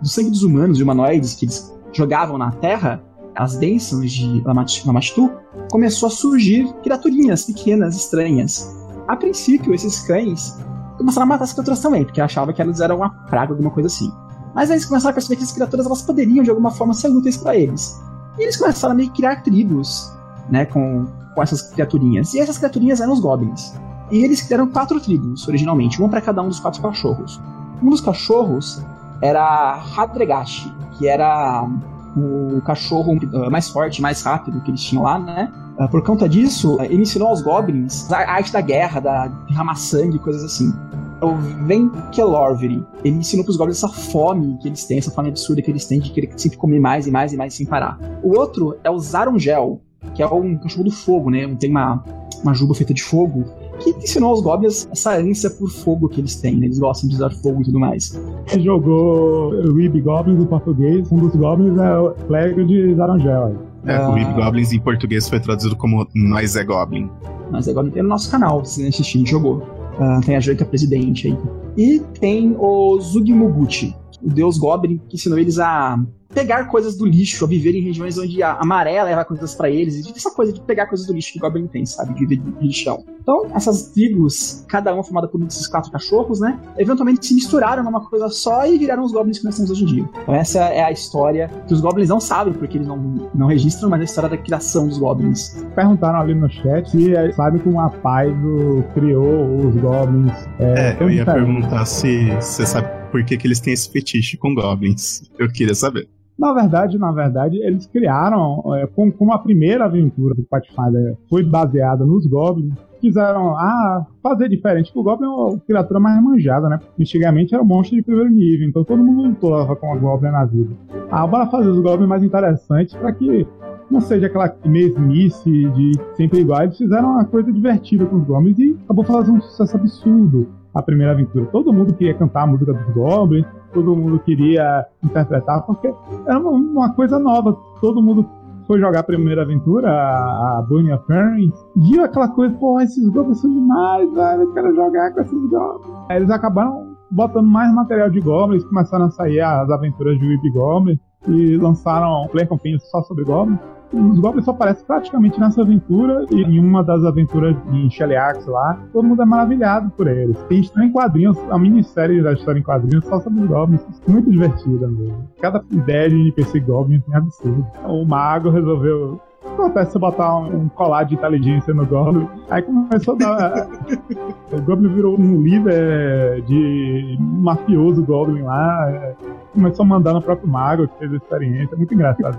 [0.00, 3.02] Do sangue dos humanos e humanoides que eles jogavam na terra,
[3.34, 4.40] as bênçãos de
[4.86, 5.28] Lamashtu,
[5.72, 8.72] começou a surgir criaturinhas pequenas, estranhas.
[9.08, 10.56] A princípio, esses cães
[10.96, 13.88] começaram a matar as criaturas também, porque achavam que elas eram uma praga, alguma coisa
[13.88, 14.12] assim.
[14.54, 17.08] Mas aí eles começaram a perceber que essas criaturas elas poderiam, de alguma forma, ser
[17.08, 18.00] úteis para eles.
[18.38, 20.12] E eles começaram a meio que criar tribos,
[20.48, 21.06] né, com,
[21.40, 22.34] com essas criaturinhas.
[22.34, 23.74] E essas criaturinhas eram os goblins.
[24.10, 27.40] E eles criaram quatro tribos, originalmente, uma para cada um dos quatro cachorros.
[27.82, 28.84] Um dos cachorros
[29.22, 31.66] era Hadregashi, que era
[32.14, 35.50] o cachorro uh, mais forte, mais rápido que eles tinham lá, né?
[35.78, 39.76] Uh, por conta disso, uh, ele ensinou aos goblins a arte da guerra, da derramar
[39.76, 40.74] sangue, coisas assim.
[41.22, 45.70] O Venkelorveri, ele ensinou pros goblins essa fome que eles têm, essa fome absurda que
[45.70, 47.98] eles têm de querer sempre comer mais e mais e mais sem parar.
[48.22, 49.80] O outro é o Zarungel,
[50.14, 51.46] que é um cachorro do fogo, né?
[51.58, 52.02] Tem uma,
[52.42, 53.44] uma juba feita de fogo,
[53.78, 56.66] que ensinou aos goblins essa ânsia por fogo que eles têm, né?
[56.66, 58.20] Eles gostam de usar fogo e tudo mais.
[58.46, 63.56] Quem jogou Weeb Goblins em português, um dos goblins é o Clérigo de Zarangel.
[63.86, 64.10] É, Ah.
[64.10, 67.08] o Weeb Goblins em português foi traduzido como Nós é Goblin.
[67.50, 69.62] Mas agora tem no nosso canal, se assistir, a gente jogou.
[69.98, 71.36] Ah, tem a Joita Presidente aí.
[71.76, 75.98] E tem o Zugmuguchi, o deus Goblin, que ensinou eles a
[76.32, 79.68] pegar coisas do lixo, a viver em regiões onde a, a maré leva coisas pra
[79.68, 82.14] eles, e essa coisa de pegar coisas do lixo que Goblin tem, sabe?
[82.14, 83.04] De viver de lixão.
[83.20, 86.58] Então, essas tribos, cada uma formada por um desses quatro cachorros, né?
[86.78, 89.86] Eventualmente se misturaram numa coisa só e viraram os Goblins que nós temos hoje em
[89.86, 90.08] dia.
[90.22, 92.96] Então, essa é a história que os Goblins não sabem, porque eles não,
[93.34, 95.64] não registram, mas é a história da criação dos Goblins.
[95.74, 100.32] Perguntaram ali no chat se é, sabe como a Paizo criou os goblins.
[100.58, 104.36] É, tão eu ia perguntar se você sabe por que, que eles têm esse fetiche
[104.36, 105.30] com goblins.
[105.38, 106.08] Eu queria saber.
[106.40, 111.44] Na verdade, na verdade, eles criaram, é, como, como a primeira aventura do Pathfinder foi
[111.44, 116.80] baseada nos Goblins, quiseram ah, fazer diferente, o Goblin é uma criatura mais manjada, né?
[116.98, 120.46] Antigamente era um monstro de primeiro nível, então todo mundo lutava com o Goblin na
[120.46, 120.70] vida.
[121.10, 123.46] Ah, bora fazer os Goblins mais interessantes para que
[123.90, 126.62] não seja aquela mesmice de sempre igual.
[126.62, 130.82] Eles fizeram uma coisa divertida com os Goblins e acabou fazendo um sucesso absurdo a
[130.82, 131.46] primeira aventura.
[131.46, 135.92] Todo mundo queria cantar a música dos Goblins, todo mundo queria interpretar, porque
[136.26, 137.56] era uma, uma coisa nova.
[137.80, 138.26] Todo mundo
[138.66, 143.08] foi jogar a primeira aventura, a, a Bunny of Fairies, viu aquela coisa, pô, esses
[143.08, 145.96] goblins são demais, velho, eu quero jogar com esses goblins.
[146.08, 150.50] Aí eles acabaram botando mais material de goblins, começaram a sair as aventuras de Weeb
[150.52, 153.58] Goblin e lançaram Player Companion só sobre goblins.
[153.92, 158.78] Os goblins só aparecem praticamente nessa aventura e em uma das aventuras em Shellyax lá,
[158.92, 160.40] todo mundo é maravilhado por eles.
[160.44, 164.30] Tem história em quadrinhos, a minissérie da história em quadrinhos só sobre os goblins, muito
[164.30, 165.28] divertida mesmo.
[165.40, 167.66] Cada ideia de NPC goblin é absurdo.
[167.84, 172.28] O mago resolveu acontece se eu botar um, um colar de inteligência no Goblin?
[172.48, 173.68] Aí começou a dar.
[174.52, 178.90] o Goblin virou um líder de mafioso Goblin lá.
[178.90, 179.16] é,
[179.52, 181.76] Começou a mandar no próprio mago que fez a experiência.
[181.76, 182.38] Muito engraçado.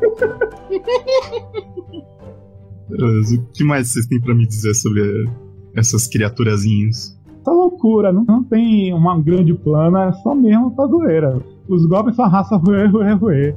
[2.90, 5.02] O que mais vocês têm pra me dizer sobre
[5.76, 7.18] essas criaturazinhas?
[7.42, 11.42] Essa loucura, não, não tem uma grande plano, é só mesmo pra zoeira.
[11.68, 13.56] Os Goblins são raça ruê, ruê, ruê.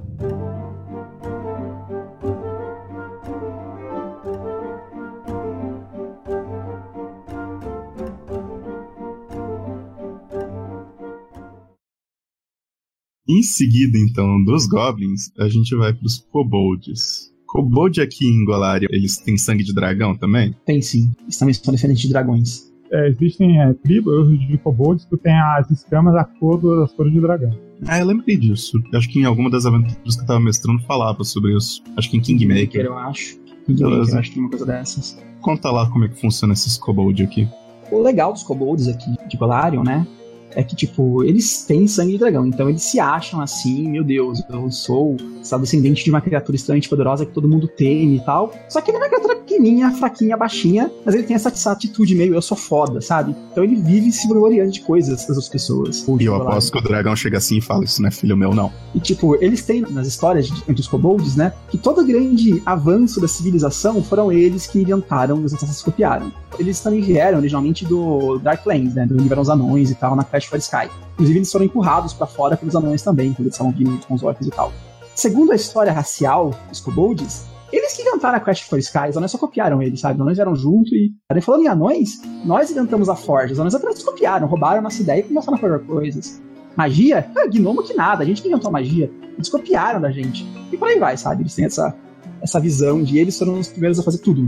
[13.26, 17.32] Em seguida, então, dos goblins, a gente vai pros kobolds.
[17.46, 20.54] Kobold aqui em Golarion, eles têm sangue de dragão também?
[20.66, 21.10] Tem sim.
[21.22, 22.70] Eles também são diferentes de dragões.
[22.92, 27.20] É, existem é, tribos de kobolds que tem as escamas da cor das cores de
[27.20, 27.58] dragão.
[27.87, 28.78] Ah, eu lembrei disso.
[28.92, 31.82] Acho que em alguma das aventuras que eu tava mestrando falava sobre isso.
[31.96, 32.84] Acho que em Kingmaker.
[32.84, 33.38] Eu acho.
[33.64, 35.18] Kingmaker, eu acho que tem uma coisa dessas.
[35.40, 37.48] Conta lá como é que funciona esses kobold aqui.
[37.90, 40.06] O legal dos kobolds aqui de Golarion, né?
[40.54, 44.42] É que, tipo, eles têm sangue de dragão, então eles se acham assim, meu Deus,
[44.48, 45.16] eu sou
[45.60, 48.52] descendente de uma criatura extremamente poderosa que todo mundo teme e tal.
[48.68, 49.13] Só que ele é uma criatura
[49.54, 53.34] pequenininha, fraquinha, baixinha, mas ele tem essa, essa atitude meio eu sou foda, sabe?
[53.52, 56.04] Então ele vive se gloriando de coisas das outras pessoas.
[56.20, 58.54] E eu aposto que o dragão chega assim e fala: Isso não é filho meu,
[58.54, 58.72] não.
[58.94, 61.52] E, tipo, eles têm nas histórias entre os kobolds, né?
[61.68, 66.32] Que todo grande avanço da civilização foram eles que inventaram e os ancestrais copiaram.
[66.58, 69.06] Eles também vieram originalmente do Darklands, né?
[69.06, 70.88] Do onde vieram os anões e tal, na Crash for Sky.
[71.14, 74.22] Inclusive, eles foram empurrados pra fora pelos anões também, quando eles estavam vindo com os
[74.22, 74.72] orcs e tal.
[75.14, 79.30] Segundo a história racial dos kobolds, eles que inventaram a Crash for Sky, os anões
[79.30, 80.14] só copiaram eles, sabe?
[80.14, 81.12] Os anões vieram junto e.
[81.30, 83.52] Aí, falando em anões, nós inventamos a Forge.
[83.52, 86.42] Os anões apenas copiaram, roubaram nossa ideia e começaram a fazer coisas.
[86.76, 87.26] Magia?
[87.37, 89.10] Ah, gnomo que nada, a gente que inventou a magia.
[89.34, 90.46] Eles copiaram da gente.
[90.72, 91.42] E por aí vai, sabe?
[91.42, 91.94] Eles têm essa,
[92.42, 94.42] essa visão de eles foram os primeiros a fazer tudo.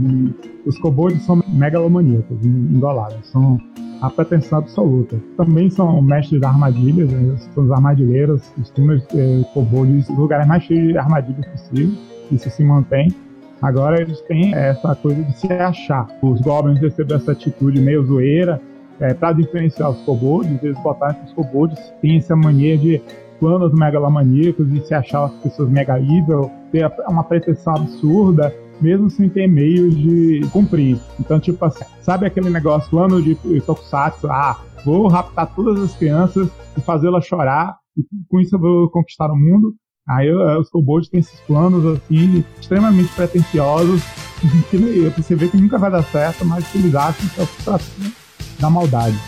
[0.65, 3.27] Os kobolds são megalomaníacos, engolados.
[3.29, 3.59] São
[4.01, 5.19] a pretensão absoluta.
[5.35, 7.35] Também são mestres de armadilhas, né?
[7.53, 12.16] são os armadilheiros, os túneis eh, kobolds, os lugares mais cheios de armadilhas possível.
[12.31, 13.13] Isso se mantém.
[13.61, 16.07] Agora eles têm essa coisa de se achar.
[16.21, 18.61] Os goblins receberam essa atitude meio zoeira.
[18.99, 23.01] É, para diferenciar os kobolds, eles botaram que os kobolds têm essa mania de
[23.39, 29.29] planos megalomaníacos e se achar as pessoas mega evil, ter uma pretensão absurda, mesmo sem
[29.29, 30.97] ter meios de cumprir.
[31.19, 34.27] Então, tipo assim, sabe aquele negócio, plano de Tokusatsu?
[34.31, 39.31] Ah, vou raptar todas as crianças e fazê-las chorar, e com isso eu vou conquistar
[39.31, 39.75] o mundo.
[40.07, 44.01] Aí os kobolds têm esses planos, assim, extremamente pretensiosos,
[44.71, 44.77] que
[45.17, 48.11] você vê que nunca vai dar certo, mas que eles acham que é o frustração
[48.57, 49.19] da maldade.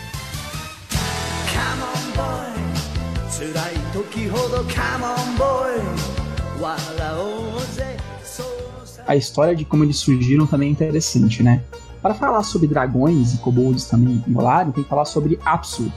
[9.06, 11.62] A história de como eles surgiram também é interessante, né?
[12.00, 15.92] Para falar sobre dragões e kobolds também engolaram, tem que falar sobre Apsu,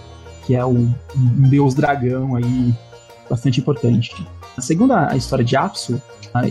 [0.46, 2.74] que é um deus dragão aí
[3.30, 4.28] bastante importante.
[4.60, 6.02] Segundo a a história de Apsu,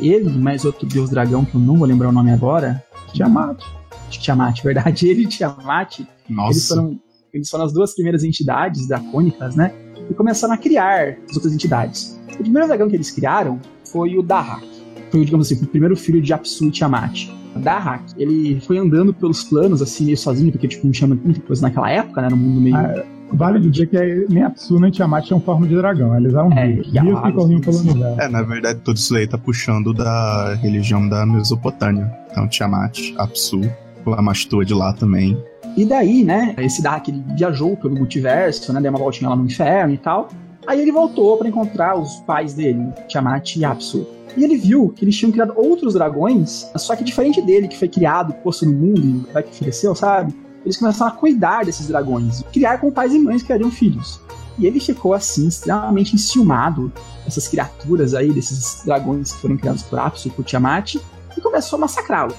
[0.00, 3.62] ele e mais outro deus dragão que eu não vou lembrar o nome agora, Tiamat.
[4.10, 7.00] Tiamat, verdade, ele e Tiamat eles foram,
[7.32, 9.72] eles foram as duas primeiras entidades dracônicas, né?
[10.10, 12.18] E começaram a criar as outras entidades.
[12.32, 14.66] O primeiro dragão que eles criaram foi o Dahak.
[15.10, 17.28] Foi, digamos assim, o primeiro filho de Apsu e Tiamat.
[17.54, 21.40] O Dahak, ele foi andando pelos planos, assim, meio sozinho, porque, tipo, não tinha muita
[21.40, 22.28] coisa naquela época, né?
[22.28, 22.76] No mundo meio...
[22.76, 26.66] Ah, Vale dizer que nem Apsu nem Tiamat tinham forma de dragão, eles eram É,
[26.66, 28.20] rios, e rios que corriam pelo universo.
[28.20, 32.12] É, na verdade, tudo isso aí tá puxando da religião da Mesopotâmia.
[32.30, 33.60] Então, Tiamat, Apsu,
[34.04, 35.36] Lamastu é de lá também.
[35.76, 38.80] E daí, né, esse Dahak, ele viajou pelo multiverso, né?
[38.80, 40.28] Deu uma voltinha lá no inferno e tal.
[40.66, 44.06] Aí ele voltou pra encontrar os pais dele, Tiamat e Apsu.
[44.36, 47.88] E ele viu que eles tinham criado outros dragões, só que diferente dele, que foi
[47.88, 50.34] criado, posto no mundo e vai que ofereceu, sabe?
[50.64, 54.20] Eles começaram a cuidar desses dragões, criar com pais e mães que criariam filhos.
[54.58, 56.92] E ele ficou assim, extremamente enciumado
[57.24, 60.96] dessas criaturas aí, desses dragões que foram criados por Apsu e por Tiamat,
[61.36, 62.34] e começou a massacrá-lo.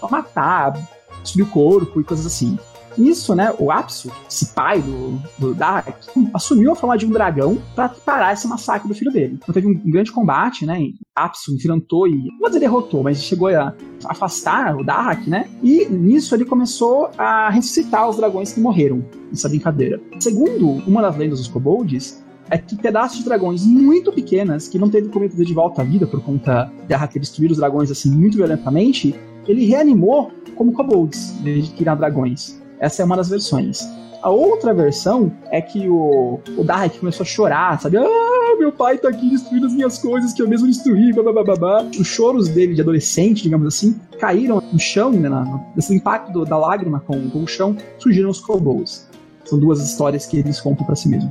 [0.00, 0.74] A matar,
[1.22, 2.58] destruir o corpo e coisas assim.
[2.96, 5.96] Nisso, né, o Apsu, esse pai do, do Dark,
[6.32, 9.38] assumiu a forma de um dragão para parar esse massacre do filho dele.
[9.42, 10.78] Então teve um grande combate, né?
[11.14, 13.74] Apsu enfrentou e, não vou dizer derrotou, mas chegou a
[14.06, 15.48] afastar o Dark, né?
[15.62, 20.00] E nisso ele começou a ressuscitar os dragões que morreram nessa brincadeira.
[20.18, 24.90] Segundo uma das lendas dos kobolds, é que pedaços de dragões muito pequenas, que não
[24.90, 28.10] teve como trazer de volta à vida por conta de ter destruído os dragões assim
[28.10, 29.14] muito violentamente,
[29.46, 32.62] ele reanimou como kobolds, em vez de criar dragões.
[32.84, 33.80] Essa é uma das versões.
[34.22, 37.96] A outra versão é que o, o Dark começou a chorar, sabe?
[37.96, 41.82] Ah, meu pai tá aqui destruindo as minhas coisas que eu mesmo destruí, babá.
[41.98, 45.28] Os choros dele de adolescente, digamos assim, caíram no chão, né?
[45.28, 49.08] na- Nesse impacto do- da lágrima com, com o chão, surgiram os kobolds.
[49.46, 51.30] São duas histórias que eles contam pra si mesmos,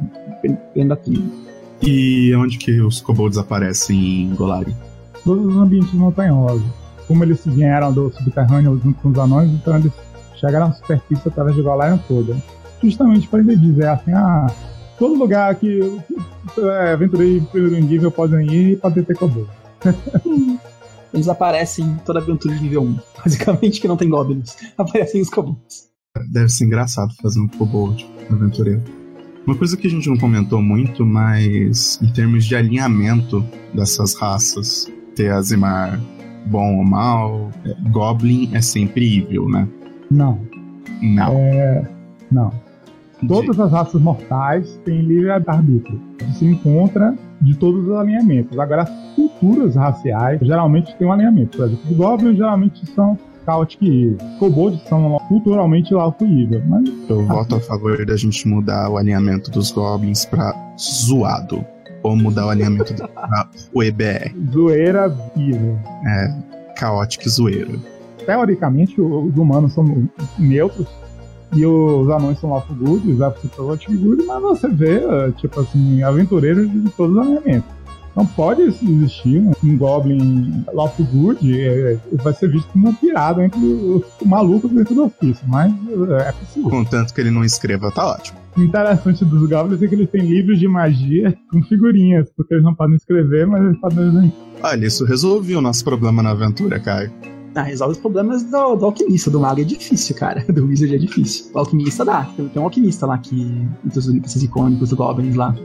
[0.73, 1.31] dentro da tribo.
[1.81, 4.75] E onde que os kobolds aparecem em Golari?
[5.23, 6.63] Todos os ambientes montanhosos.
[7.07, 9.91] Como eles vieram do subterrâneo junto com os anões, então eles
[10.43, 12.35] chegaram à superfície através de Golarion toda.
[12.81, 14.47] Justamente para ele dizer assim, ah,
[14.99, 15.79] todo lugar que
[16.57, 19.49] é, aventureiros de primeiro nível podem ir pode ter kobold.
[21.13, 22.99] Eles aparecem em toda aventura de nível 1.
[23.23, 24.57] Basicamente que não tem goblins.
[24.77, 25.89] Aparecem os kobolds.
[26.31, 28.81] Deve ser engraçado fazer um kobold aventureiro.
[29.45, 34.91] Uma coisa que a gente não comentou muito, mas em termos de alinhamento dessas raças,
[35.15, 35.99] ter Azimar
[36.47, 39.67] bom ou mal, é, Goblin é sempre evil, né?
[40.13, 40.39] Não,
[41.01, 41.87] Não.
[42.31, 42.51] não.
[43.27, 45.99] Todas as raças mortais têm livre arbítrio.
[46.21, 48.57] Isso se encontra de todos os alinhamentos.
[48.59, 51.57] Agora, as culturas raciais geralmente têm um alinhamento.
[51.57, 54.17] Por exemplo, os goblins geralmente são Chaotic Evil.
[54.39, 56.61] Kobolds são culturalmente Lawful Evil.
[56.67, 61.63] Mas Eu voto a favor da gente mudar o alinhamento dos Goblins pra zoado.
[62.01, 64.33] Ou mudar o alinhamento pra o EBR.
[64.51, 65.05] zoeira
[65.37, 65.79] Evil.
[66.05, 66.35] É,
[66.77, 67.79] Chaotic zoeiro.
[68.25, 70.07] Teoricamente, os humanos são
[70.37, 70.87] neutros.
[71.55, 75.01] E os anões são Lawful Good, os elfos são Chaotic Good, mas você vê,
[75.37, 77.69] tipo assim, aventureiros de todos os alinhamentos.
[78.15, 83.59] Não pode existir um, Goblin Lawful Good, eh, vai ser visto como um pirado entre
[83.59, 86.69] os, os malucos dentro do ofício, mas eh, é possível.
[86.69, 88.37] Contanto que ele não escreva, tá ótimo.
[88.55, 92.63] O interessante dos Goblins é que eles têm livros de magia com figurinhas, porque eles
[92.63, 94.33] não podem escrever, mas eles podem desenhar.
[94.61, 97.11] Olha, isso resolveu o nosso problema na aventura, Caio.
[97.55, 99.29] Ah, resolve os problemas do, do alquimista.
[99.29, 100.43] Do mago é difícil, cara.
[100.51, 101.51] Do wizard é difícil.
[101.53, 102.25] O alquimista dá.
[102.35, 103.35] Tem, tem um alquimista lá que.
[103.85, 105.55] Entre os icônicos do Goblins lá.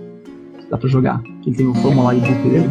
[0.71, 1.23] Dá pra jogar.
[1.47, 2.69] Ele tem o formulário do dele.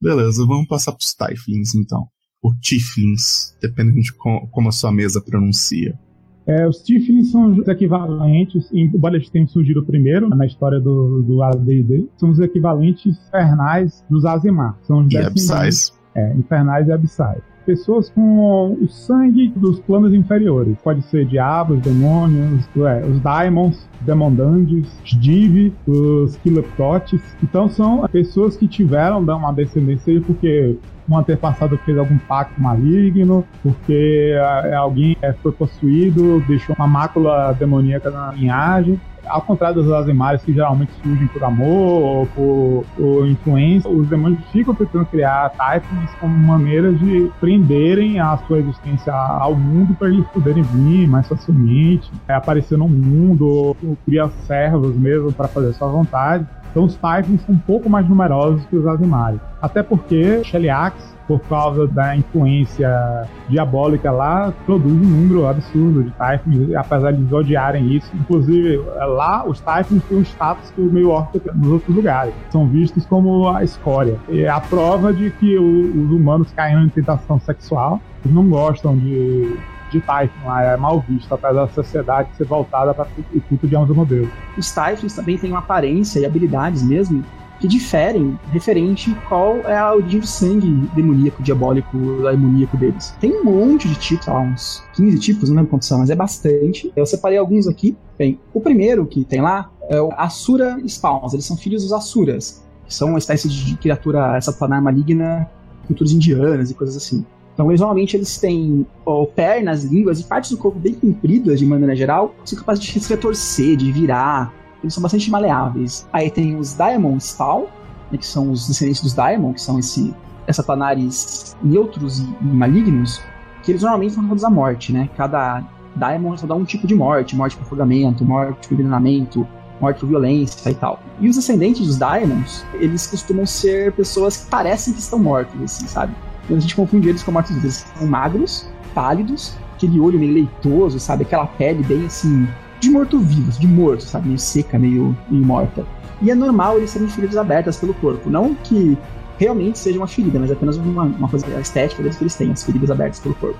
[0.00, 2.08] Beleza, vamos passar pros Tyflings então.
[2.42, 5.98] Ou Tiflings, dependendo de co- como a sua mesa pronuncia.
[6.46, 11.42] É, os Tieflings são os equivalentes, embora eles tenham surgido primeiro na história do, do
[11.42, 14.78] AD&D, são os equivalentes infernais dos Azimar.
[14.82, 15.92] São os E Absais.
[16.14, 17.42] É, infernais e abissais.
[17.66, 20.76] Pessoas com o sangue dos planos inferiores.
[20.82, 27.20] Pode ser diabos, demônios, é, os daimons, demondanges, os divi, os kileptotes.
[27.42, 34.34] Então são pessoas que tiveram uma descendência porque um antepassado fez algum pacto maligno, porque
[34.40, 39.00] ah, alguém eh, foi possuído, deixou uma mácula demoníaca na linhagem.
[39.28, 44.40] Ao contrário dos Azimares, que geralmente surgem por amor ou por, por influência, os demônios
[44.50, 50.26] ficam tentando criar types como maneira de prenderem a sua existência ao mundo para eles
[50.28, 55.72] poderem vir mais facilmente, é, aparecer no mundo, ou, ou criar servos mesmo para fazer
[55.72, 56.46] sua vontade.
[56.76, 59.40] Então os Typhons são um pouco mais numerosos que os Azimari.
[59.62, 66.74] Até porque Sheliax, por causa da influência diabólica lá, produz um número absurdo de Typhons,
[66.74, 68.14] apesar de eles odiarem isso.
[68.14, 72.34] Inclusive, lá os Typhons têm um status que o meio orc tem nos outros lugares.
[72.50, 74.18] São vistos como a escória.
[74.28, 78.02] É a prova de que os humanos caíram em tentação sexual.
[78.22, 79.56] Eles não gostam de
[80.00, 83.76] de Typhon, lá, é mal visto, apesar da sociedade ser voltada para o culto de
[84.06, 84.28] Deus.
[84.56, 87.24] Os Typhons também têm uma aparência e habilidades mesmo
[87.58, 93.14] que diferem referente qual é a origem do sangue demoníaco, diabólico, demoníaco deles.
[93.20, 96.14] Tem um monte de tipos, lá, uns 15 tipos, não lembro quantos são, mas é
[96.14, 96.92] bastante.
[96.94, 97.96] Eu separei alguns aqui.
[98.18, 102.62] Bem, o primeiro que tem lá é o Asura Spawns, eles são filhos dos Asuras,
[102.86, 105.48] que são uma espécie de criatura, essa planar maligna,
[105.86, 107.24] culturas indianas e coisas assim.
[107.56, 111.64] Então, eles, normalmente, eles têm ó, pernas, línguas e partes do corpo bem compridas, de
[111.64, 114.52] maneira geral, são capazes de se retorcer, de virar.
[114.82, 116.06] Eles são bastante maleáveis.
[116.12, 117.64] Aí tem os Diamond Spawn,
[118.12, 120.14] né, que são os descendentes dos Diamond, que são esse,
[120.46, 123.22] essa planares neutros e, e malignos,
[123.62, 125.08] que eles normalmente são causados à morte, né?
[125.16, 125.64] Cada
[125.96, 129.48] Diamond só dá um tipo de morte, morte por afogamento, morte por envenenamento,
[129.80, 131.00] morte por violência e tal.
[131.20, 135.86] E os descendentes dos Diamonds, eles costumam ser pessoas que parecem que estão mortos, assim,
[135.86, 136.14] sabe?
[136.48, 141.24] A gente confunde eles com mortos Eles são magros, pálidos, aquele olho meio leitoso, sabe?
[141.24, 142.46] Aquela pele bem assim,
[142.80, 144.28] de morto-vivo, de morto, sabe?
[144.28, 145.84] Meio seca, meio, morta.
[146.22, 148.30] E é normal eles terem feridas abertas pelo corpo.
[148.30, 148.96] Não que
[149.38, 152.52] realmente seja uma ferida, mas é apenas uma, uma coisa estética deles que eles têm,
[152.52, 153.58] as feridas abertas pelo corpo.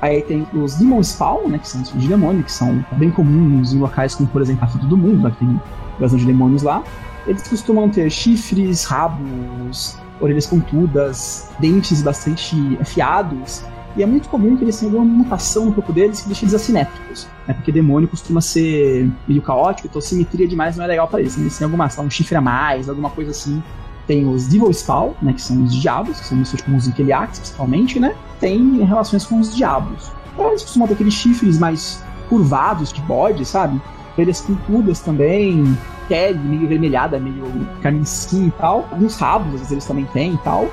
[0.00, 1.58] Aí tem os Demon Spawn, né?
[1.58, 4.68] Que são os de demônio, que são bem comuns em locais como, por exemplo, a
[4.68, 5.60] Fita do Mundo, né, que tem
[5.96, 6.84] invasão de demônios lá.
[7.26, 13.64] Eles costumam ter chifres, rabos, orelhas pontudas, dentes bastante afiados.
[13.96, 16.54] E é muito comum que eles tenham alguma mutação no corpo deles que deixa eles
[16.54, 17.26] assimétricos.
[17.46, 17.54] Né?
[17.54, 21.36] Porque demônio costuma ser meio caótico, então simetria demais não é legal para eles.
[21.36, 23.62] Eles têm alguma, um chifre a mais, alguma coisa assim.
[24.06, 27.40] Tem os Devil Spawn, né, que são os diabos, que são mistos com os Inquiliacs,
[27.40, 28.14] principalmente, né?
[28.40, 30.10] Tem relações com os diabos.
[30.32, 33.80] Então, eles costumam ter aqueles chifres mais curvados de bode, sabe?
[34.18, 37.44] Orelhas pontudas também, pele meio vermelhada, meio
[37.80, 38.88] carnicinha e tal.
[38.90, 40.68] Alguns rabos, às vezes, eles também têm e tal.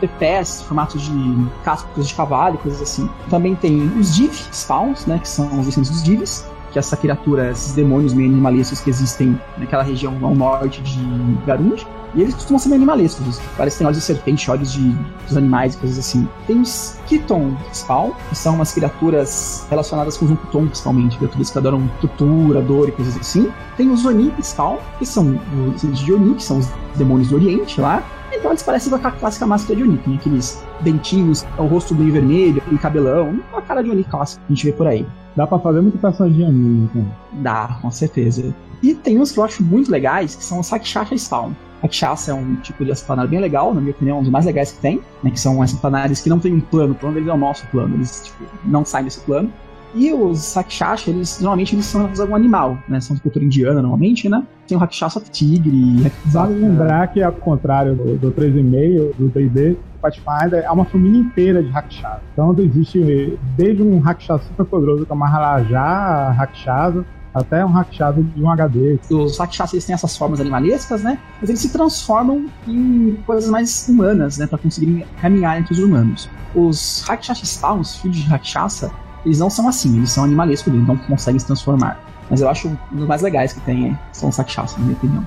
[0.00, 3.10] Ter pés, formatos de cascos de cavalo coisas assim.
[3.28, 5.18] Também tem os Div Spawns, né?
[5.18, 6.51] Que são os descendentes dos Divs.
[6.72, 11.00] Que essa criatura, esses demônios meio animalescos que existem naquela região ao norte de
[11.46, 11.86] Garund.
[12.14, 14.90] E eles costumam ser meio animalescos, parecem olhos de serpente, olhos de,
[15.26, 16.28] dos animais, coisas assim.
[16.46, 21.56] Tem os Kiton Spawn, que são umas criaturas relacionadas com o Junkuton, principalmente, criaturas que
[21.56, 23.50] adoram tortura, dor e coisas assim.
[23.78, 25.40] Tem os Oni Spawn, que são
[25.74, 28.02] os de Oni, que são os demônios do Oriente lá.
[28.30, 32.12] Então eles parecem com a clássica máscara de Oni, tem aqueles dentinhos, o rosto meio
[32.12, 35.06] vermelho, aquele cabelão, uma cara de Oni clássica que a gente vê por aí.
[35.34, 37.06] Dá pra fazer muita personagem de anime, então.
[37.40, 38.54] Dá, com certeza.
[38.82, 41.52] E tem uns que eu acho muito legais, que são os Sakshasha Spawn.
[41.82, 44.72] Rakshasa é um tipo de assatanado bem legal, na minha opinião, um dos mais legais
[44.72, 45.30] que tem, né?
[45.30, 47.94] Que são assatanares que não tem um plano, o plano deles é o nosso plano,
[47.94, 49.52] eles tipo, não saem desse plano.
[49.94, 53.00] E os Sakshasha, eles normalmente eles são algum animal, né?
[53.00, 54.42] São de cultura indiana normalmente, né?
[54.66, 56.10] Tem o Rakshasa tigre.
[56.26, 61.62] Vale lembrar que, ao contrário do, do 3,5, do D&D, Pathfinder é uma família inteira
[61.62, 62.20] de Rakshasa.
[62.32, 68.42] Então existe desde um Rakshasa super poderoso como a Maharaja Rakshasa, até um Rakshasa de
[68.42, 68.98] um HD.
[69.10, 71.18] Os Rakshasas eles têm essas formas animalescas, né?
[71.40, 74.46] Mas eles se transformam em coisas mais humanas, né?
[74.46, 76.28] Pra conseguirem caminhar entre os humanos.
[76.54, 78.92] Os Rakshasa Spawn, os filhos de Rakshasa,
[79.24, 82.00] eles não são assim, eles são animalescos, eles não conseguem se transformar.
[82.30, 85.26] Mas eu acho um dos mais legais que tem são os Rakshasa, na minha opinião.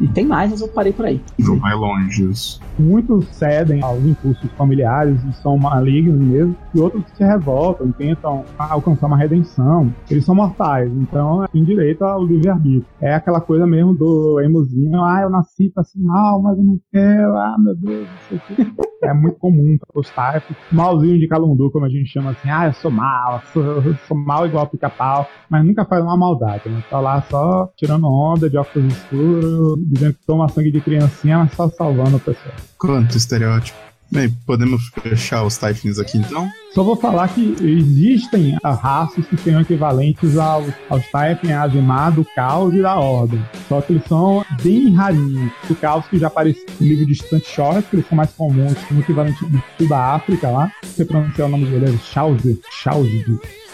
[0.00, 1.20] E tem mais, mas eu parei por aí.
[1.38, 2.60] Não vai longe isso.
[2.78, 8.44] Muitos cedem aos impulsos familiares e são malignos mesmo, e outros se revoltam e tentam
[8.58, 9.92] alcançar uma redenção.
[10.10, 12.84] Eles são mortais, então tem direito ao livre-arbítrio.
[13.00, 16.78] É aquela coisa mesmo do emozinho, ah, eu nasci pra ser mal, mas eu não
[16.92, 18.86] quero, ah, meu Deus, não sei o que.
[19.02, 22.72] É muito comum os types, malzinho de calundu, como a gente chama assim, ah, eu
[22.72, 26.82] sou mal, sou, eu sou mal igual pica-pau, mas nunca faz uma maldade, né?
[26.90, 31.52] Tá lá só tirando onda de óculos escuros, dizendo que toma sangue de criancinha, mas
[31.54, 32.54] só salvando a pessoa.
[32.78, 33.86] Quanto estereótipo.
[34.10, 36.48] Bem, podemos fechar os Typhons aqui então?
[36.72, 42.72] Só vou falar que existem raças que são equivalentes aos, aos Typhon, Azimar, do Caos
[42.72, 43.44] e da Ordem.
[43.68, 45.52] Só que eles são bem rarinhos.
[45.68, 48.78] O Caos que já aparece no livro de Stunt Short, que eles são mais comuns,
[48.84, 50.70] como equivalente do sul da África lá.
[50.84, 52.60] Você pronunciar o nome dele é Chauzi.
[52.70, 53.24] Chauzi.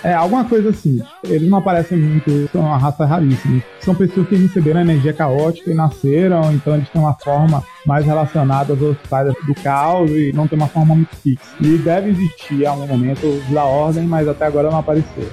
[0.04, 1.00] É, alguma coisa assim.
[1.22, 3.62] Eles não aparecem muito, são uma raça raríssima.
[3.80, 8.72] São pessoas que receberam energia caótica e nasceram, então eles têm uma forma mais relacionada
[8.72, 11.44] aos pais do caos e não tem uma forma muito fixa.
[11.60, 15.30] E deve existir em algum momento da ordem, mas até agora não apareceu.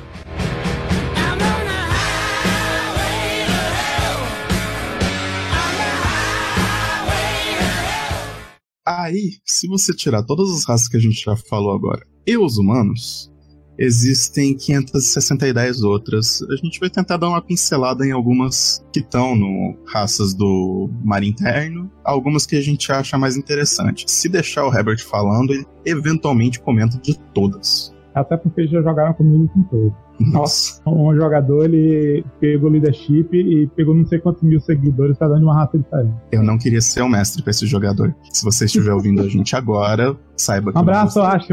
[8.86, 12.57] Aí, se você tirar todas as raças que a gente já falou agora e os
[12.57, 13.32] humanos,
[13.80, 16.43] existem 562 outras.
[16.51, 21.23] A gente vai tentar dar uma pincelada em algumas que estão no raças do mar
[21.23, 24.03] interno, algumas que a gente acha mais interessante.
[24.07, 27.95] Se deixar o Herbert falando, ele eventualmente comenta de todas.
[28.13, 29.93] Até porque já jogaram comigo com todos.
[30.19, 30.82] Nossa.
[30.89, 35.55] Um jogador, ele pegou leadership e pegou não sei quantos mil seguidores, tá dando uma
[35.55, 36.15] raça diferente.
[36.32, 38.13] Eu não queria ser o mestre pra esse jogador.
[38.32, 40.77] Se você estiver ouvindo a gente agora, saiba que.
[40.77, 41.47] Um abraço, eu acho.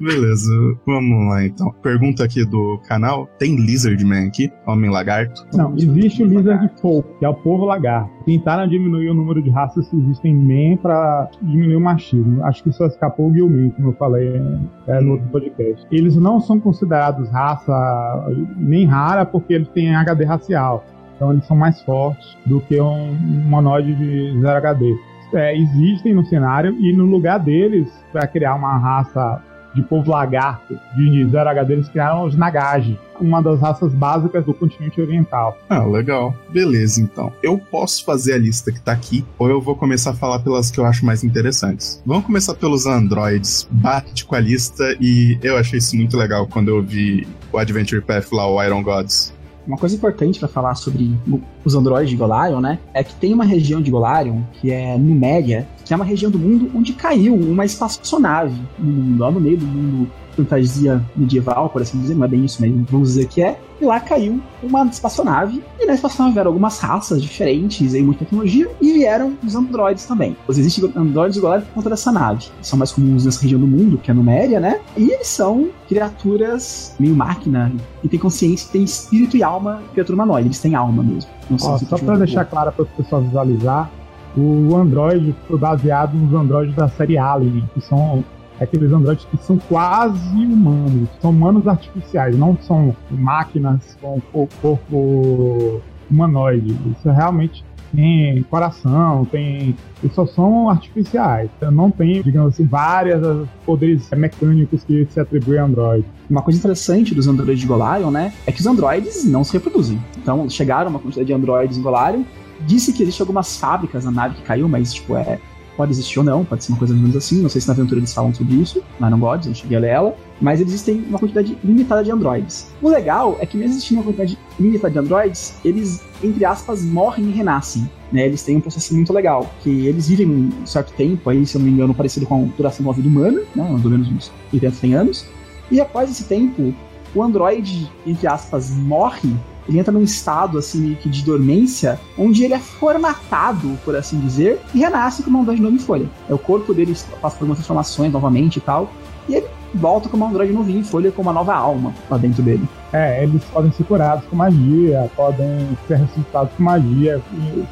[0.00, 0.52] Beleza,
[0.86, 1.72] vamos lá então.
[1.82, 4.50] Pergunta aqui do canal: tem Lizardman aqui?
[4.66, 5.46] Homem lagarto?
[5.54, 8.10] Não, existe o Lizard Folk, que é o povo lagarto.
[8.24, 12.44] Tentaram diminuir o número de raças que existem em Men pra diminuir o machismo.
[12.44, 14.40] Acho que só escapou o Gilman, como eu falei
[14.86, 15.86] é, no outro podcast.
[15.90, 18.26] Eles não são considerados raça
[18.56, 20.84] nem rara porque eles têm HD racial.
[21.16, 24.96] Então eles são mais fortes do que um, um monoide de 0 HD.
[25.32, 29.42] É, existem no cenário e no lugar deles, para criar uma raça
[29.74, 34.54] de povo lagarto de 0 HD, eles criaram os Nagaji, uma das raças básicas do
[34.54, 35.56] continente oriental.
[35.68, 36.34] Ah, legal.
[36.50, 37.32] Beleza, então.
[37.42, 40.70] Eu posso fazer a lista que tá aqui, ou eu vou começar a falar pelas
[40.70, 42.02] que eu acho mais interessantes.
[42.04, 43.68] Vamos começar pelos androids.
[43.70, 48.02] Bate com a lista e eu achei isso muito legal quando eu vi o Adventure
[48.02, 49.32] Path lá, o Iron Gods.
[49.68, 51.14] Uma coisa importante para falar sobre
[51.62, 52.78] os androides de Golarion, né?
[52.94, 56.38] É que tem uma região de Golarion, que é Numéria, que é uma região do
[56.38, 61.82] mundo onde caiu uma espaçonave no mundo, lá no meio do mundo fantasia medieval, por
[61.82, 63.58] assim dizer, não é bem isso, mas vamos dizer que é.
[63.80, 68.68] E lá caiu uma espaçonave, e na espaçonave vieram algumas raças diferentes e muita tecnologia,
[68.80, 70.36] e vieram os androides também.
[70.48, 72.46] Existem androides iguais por conta dessa nave.
[72.60, 74.80] São mais comuns nessa região do mundo, que é a Numéria, né?
[74.96, 77.72] E eles são criaturas meio máquina,
[78.02, 81.30] e tem consciência, tem espírito e alma, criatura humanoide, eles têm alma mesmo.
[81.62, 83.90] Ó, só para deixar claro para o pessoal visualizar,
[84.36, 88.24] o Android foi baseado nos androides da série Alien, que são
[88.60, 95.80] aqueles androides que são quase humanos, são humanos artificiais, não são máquinas com corpo
[96.10, 96.76] humanoide.
[96.96, 99.74] Isso realmente tem coração, tem.
[100.02, 101.50] Eles só são artificiais.
[101.56, 103.20] Então, não tem, digamos assim, várias
[103.64, 106.04] poderes mecânicos que se atribuem a Android.
[106.28, 110.00] Uma coisa interessante dos androides de Golarion, né, é que os androides não se reproduzem.
[110.18, 112.24] Então, chegaram uma quantidade de androides em Golarion.
[112.66, 115.38] Disse que existem algumas fábricas na nave que caiu, mas, tipo, é.
[115.78, 117.40] Pode existir ou não, pode ser uma coisa menos assim.
[117.40, 120.16] Não sei se na aventura eles falam sobre isso, na Não Gods, a ler ela.
[120.40, 122.66] Mas existem uma quantidade limitada de androides.
[122.82, 127.26] O legal é que, mesmo existindo uma quantidade limitada de androides, eles, entre aspas, morrem
[127.26, 127.88] e renascem.
[128.10, 128.26] Né?
[128.26, 131.60] Eles têm um processo muito legal, que eles vivem um certo tempo, aí, se eu
[131.60, 133.62] não me engano, parecido com a duração uma vida humana, né?
[133.70, 135.26] mais ou menos uns 80, 100 anos.
[135.70, 136.74] E após esse tempo,
[137.14, 139.32] o androide, entre aspas, morre
[139.68, 144.60] ele entra num estado assim que de dormência, onde ele é formatado, por assim dizer,
[144.74, 146.08] e renasce como um androide novo em folha.
[146.28, 148.90] É, o corpo dele passa por algumas transformações novamente e tal,
[149.28, 152.42] e ele volta como um androide novinho em folha com uma nova alma lá dentro
[152.42, 152.66] dele.
[152.92, 157.20] É, eles podem ser curados com magia, podem ser ressuscitados com magia.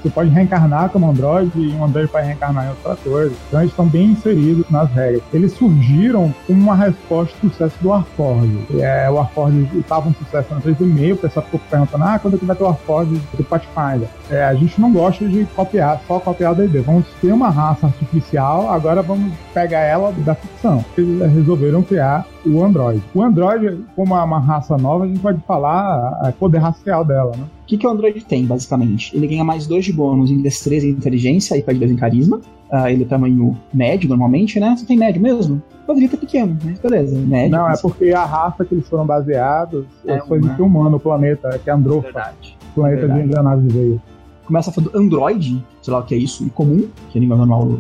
[0.02, 3.34] Você pode reencarnar como Android e um Android pode reencarnar em outra coisa.
[3.48, 5.22] Então eles estão bem inseridos nas regras.
[5.32, 8.80] Eles surgiram como uma resposta ao sucesso do Warforged.
[8.80, 12.38] É, o Warforged estava um sucesso no 3,5, o pessoal ficou perguntando, ah, quando é
[12.38, 14.08] que vai ter o Warforged do Pathfinder?
[14.30, 16.80] É, a gente não gosta de copiar, só copiar o D&D.
[16.80, 20.84] Vamos ter uma raça artificial, agora vamos pegar ela da ficção.
[20.96, 23.02] Eles resolveram criar o Android.
[23.14, 27.32] O Android, como é uma raça nova, a gente pode falar a poder racial dela,
[27.36, 27.44] né?
[27.62, 29.16] O que, que o Android tem, basicamente?
[29.16, 32.40] Ele ganha mais dois de bônus em destreza e inteligência e perde dois em carisma.
[32.70, 34.74] Uh, ele é tamanho médio, normalmente, né?
[34.76, 35.62] Você tem médio mesmo?
[35.86, 37.50] Poderia ter pequeno, mas beleza, médio.
[37.56, 41.00] Não, é porque a raça que eles foram baseados É foi uma- em humano, o
[41.00, 42.56] planeta, que é Androfa, Verdade.
[42.70, 43.20] o planeta verdade.
[43.22, 44.02] de engrenagem veio.
[44.44, 47.36] Começa falando Android, sei lá o que é isso, e comum, que é a língua
[47.36, 47.78] manual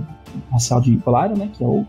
[0.52, 1.48] racial de Polarium, né?
[1.52, 1.84] Que é o,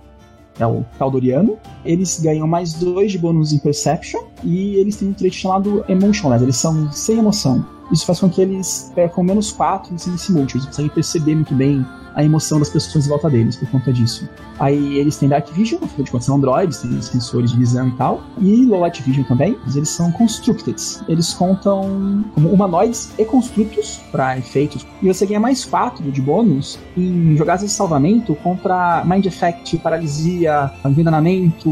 [0.60, 1.58] é o Caldoriano.
[1.86, 6.44] Eles ganham mais dois de bônus em Perception e eles têm um trait chamado Emotionless,
[6.44, 7.66] eles são sem emoção.
[7.92, 11.56] Isso faz com que eles percam menos 4 em Sense Multi, eles conseguem perceber muito
[11.56, 11.86] bem
[12.18, 14.28] a emoção das pessoas em volta deles por conta disso.
[14.60, 17.92] Aí eles têm Dark Vision, afinal de contas são androides, têm sensores de visão e
[17.92, 20.82] tal, e Low Light Vision também, mas eles são Constructed.
[21.08, 26.80] Eles contam como humanoides e construtos para efeitos, e você ganha mais 4 de bônus
[26.98, 31.70] em jogadas de salvamento contra Mind Effect, paralisia, envenenamento,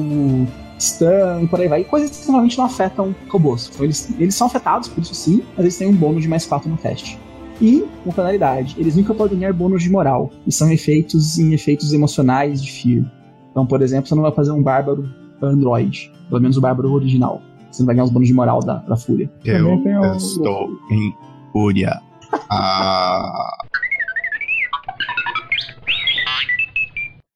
[0.79, 1.81] stun e por aí vai.
[1.81, 3.71] E coisas que normalmente não afetam robôs.
[3.73, 6.45] Então eles, eles são afetados, por isso sim, mas eles têm um bônus de mais
[6.45, 7.17] 4 no teste.
[7.61, 10.29] E, com penalidade, eles nunca podem ganhar bônus de moral.
[10.45, 13.05] E são efeitos em efeitos emocionais de Fear.
[13.51, 15.09] Então, por exemplo, você não vai fazer um bárbaro
[15.41, 16.11] Android.
[16.29, 17.41] Pelo menos o bárbaro original.
[17.71, 19.29] Você não vai ganhar os bônus de moral da, da Fúria.
[19.43, 19.69] Eu
[20.01, 21.13] o- estou em
[21.53, 22.01] fúria.
[22.49, 23.49] Ah,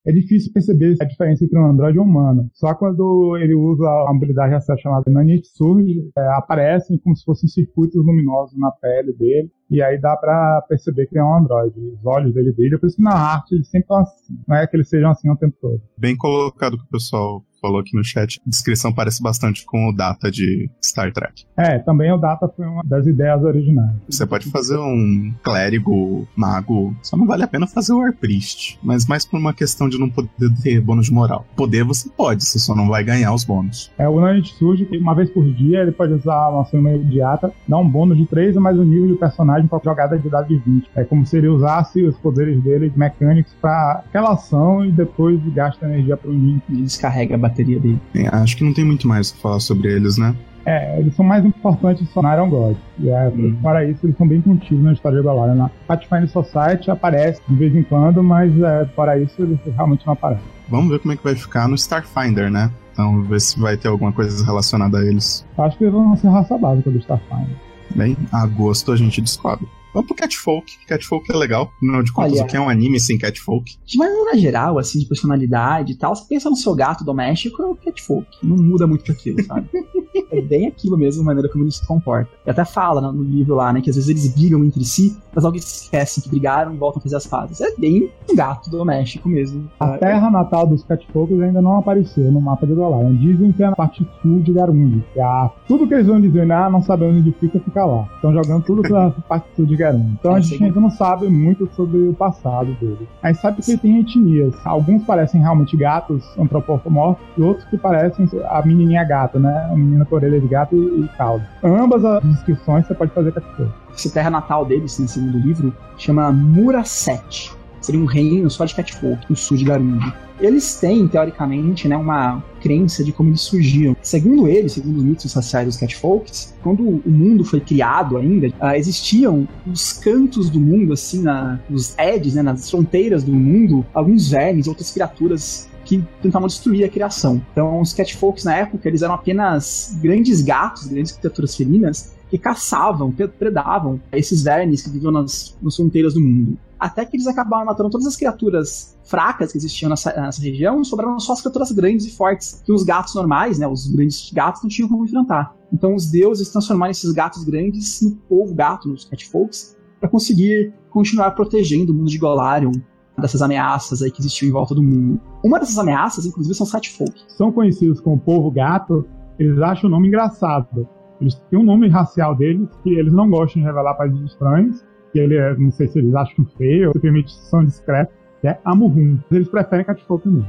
[0.10, 2.50] É difícil perceber a diferença entre um Android e um humano.
[2.56, 8.04] Só quando ele usa uma habilidade racial chamada Nanitsurge, é, aparecem como se fossem circuitos
[8.04, 9.52] luminosos na pele dele.
[9.70, 11.80] E aí dá pra perceber que é um Android.
[11.80, 14.40] Os olhos dele brilham, por isso que na arte eles sempre estão assim.
[14.48, 15.80] Não é que eles sejam assim o tempo todo.
[15.96, 18.40] bem colocado que o pessoal falou aqui no chat.
[18.46, 21.46] A descrição parece bastante com o Data de Star Trek.
[21.58, 23.96] É, também o Data foi uma das ideias originais.
[24.10, 28.80] Você pode fazer um clérigo, mago, só não vale a pena fazer o Arpriest.
[28.84, 30.30] Mas mais por uma questão de não poder
[30.62, 31.46] ter bônus de moral.
[31.56, 33.92] Poder você pode, você só não vai ganhar os bônus.
[33.98, 37.78] É, o Nanitsurge, que uma vez por dia, ele pode usar uma ação imediata, dar
[37.78, 40.90] um bônus de 3 mais o nível de personagem para jogada de dado de 20.
[40.96, 45.86] É como se ele usasse os poderes dele mecânicos para aquela ação e depois gasta
[45.86, 46.62] energia para o nível.
[46.70, 48.00] Descarrega a bateria dele.
[48.16, 50.36] É, acho que não tem muito mais o que falar sobre eles, né?
[50.66, 52.76] É, eles são mais importantes só na Iron God.
[53.00, 53.58] E é, Hum.
[53.62, 55.56] fora isso, eles são bem contidos na história de Galarian.
[55.56, 60.14] Na Pathfinder Society aparece de vez em quando, mas é, fora isso, eles realmente não
[60.14, 60.44] aparecem.
[60.70, 62.70] Vamos ver como é que vai ficar no Starfinder, né?
[62.94, 65.46] Então, ver se vai ter alguma coisa relacionada a eles.
[65.58, 67.56] Acho que eles vão ser raça básica do Starfinder.
[67.96, 69.66] Bem, agosto a gente descobre.
[69.94, 70.72] Vamos pro Catfolk.
[70.88, 71.72] Catfolk é legal.
[71.78, 72.44] Afinal de contas, Olha.
[72.44, 73.78] o que é um anime sem Catfolk?
[73.86, 77.66] De maneira geral, assim, de personalidade e tal, você pensa no seu gato doméstico, é
[77.66, 78.28] o catfolk.
[78.44, 79.70] Não muda muito pra aquilo, sabe?
[80.32, 82.30] é bem aquilo mesmo, a maneira como ele se comporta.
[82.46, 85.18] E até fala né, no livro lá, né, que às vezes eles brigam entre si,
[85.34, 87.62] mas logo eles esquecem que brigaram e voltam a fazer as pazes.
[87.62, 89.70] É bem um gato doméstico mesmo.
[89.80, 93.16] A terra natal dos Catfolkers ainda não apareceu no mapa de Galarian.
[93.16, 95.04] Dizem que é na parte sul de Garundi.
[95.14, 95.50] Que a...
[95.68, 98.08] Tudo que eles vão dizer, ah, não sabemos onde fica, fica lá.
[98.16, 99.76] Estão jogando tudo pela parte sul de
[100.20, 103.08] Então a gente ainda não sabe muito sobre o passado dele.
[103.22, 104.54] A gente sabe que ele tem etnias.
[104.66, 109.70] Alguns parecem realmente gatos antropomorfos e outros que parecem a menininha gata, né?
[109.72, 111.48] A menina com orelha de gato e, e cauda.
[111.64, 113.72] Ambas as descrições você pode fazer Catfolk.
[113.94, 117.59] Esse terra natal deles, nesse segundo livro, chama Muraset.
[117.82, 120.14] Seria um reino só de catfolk no sul de Garundi.
[120.40, 123.96] Eles têm, teoricamente, né, uma crença de como eles surgiram.
[124.02, 128.76] Segundo eles, segundo os mitos raciais dos catfolks, quando o mundo foi criado ainda, uh,
[128.76, 134.30] existiam os cantos do mundo, assim, na, nos edges, né, nas fronteiras do mundo, alguns
[134.30, 137.42] vermes, outras criaturas que tentavam destruir a criação.
[137.52, 143.12] Então, os catfolks na época, eles eram apenas grandes gatos, grandes criaturas felinas, que caçavam,
[143.12, 146.58] predavam esses vermes que viviam nas, nas fronteiras do mundo.
[146.80, 151.20] Até que eles acabaram matando todas as criaturas fracas que existiam nessa, nessa região, sobraram
[151.20, 154.70] só as criaturas grandes e fortes, que os gatos normais, né, os grandes gatos, não
[154.70, 155.54] tinham como enfrentar.
[155.74, 161.32] Então os deuses transformaram esses gatos grandes no povo gato, nos catfolks, para conseguir continuar
[161.32, 162.72] protegendo o mundo de Golarion
[163.18, 165.20] dessas ameaças aí que existiam em volta do mundo.
[165.44, 167.14] Uma dessas ameaças, inclusive, são os catfolk.
[167.28, 169.06] São conhecidos como povo gato,
[169.38, 170.88] eles acham o nome engraçado.
[171.20, 174.86] Eles têm um nome racial deles que eles não gostam de revelar para os estranhos,
[175.12, 178.60] que ele é, não sei se eles acham feio ou simplesmente são discretos, que é
[178.64, 179.18] Amurrum.
[179.32, 180.48] Eles preferem Catfolk mesmo.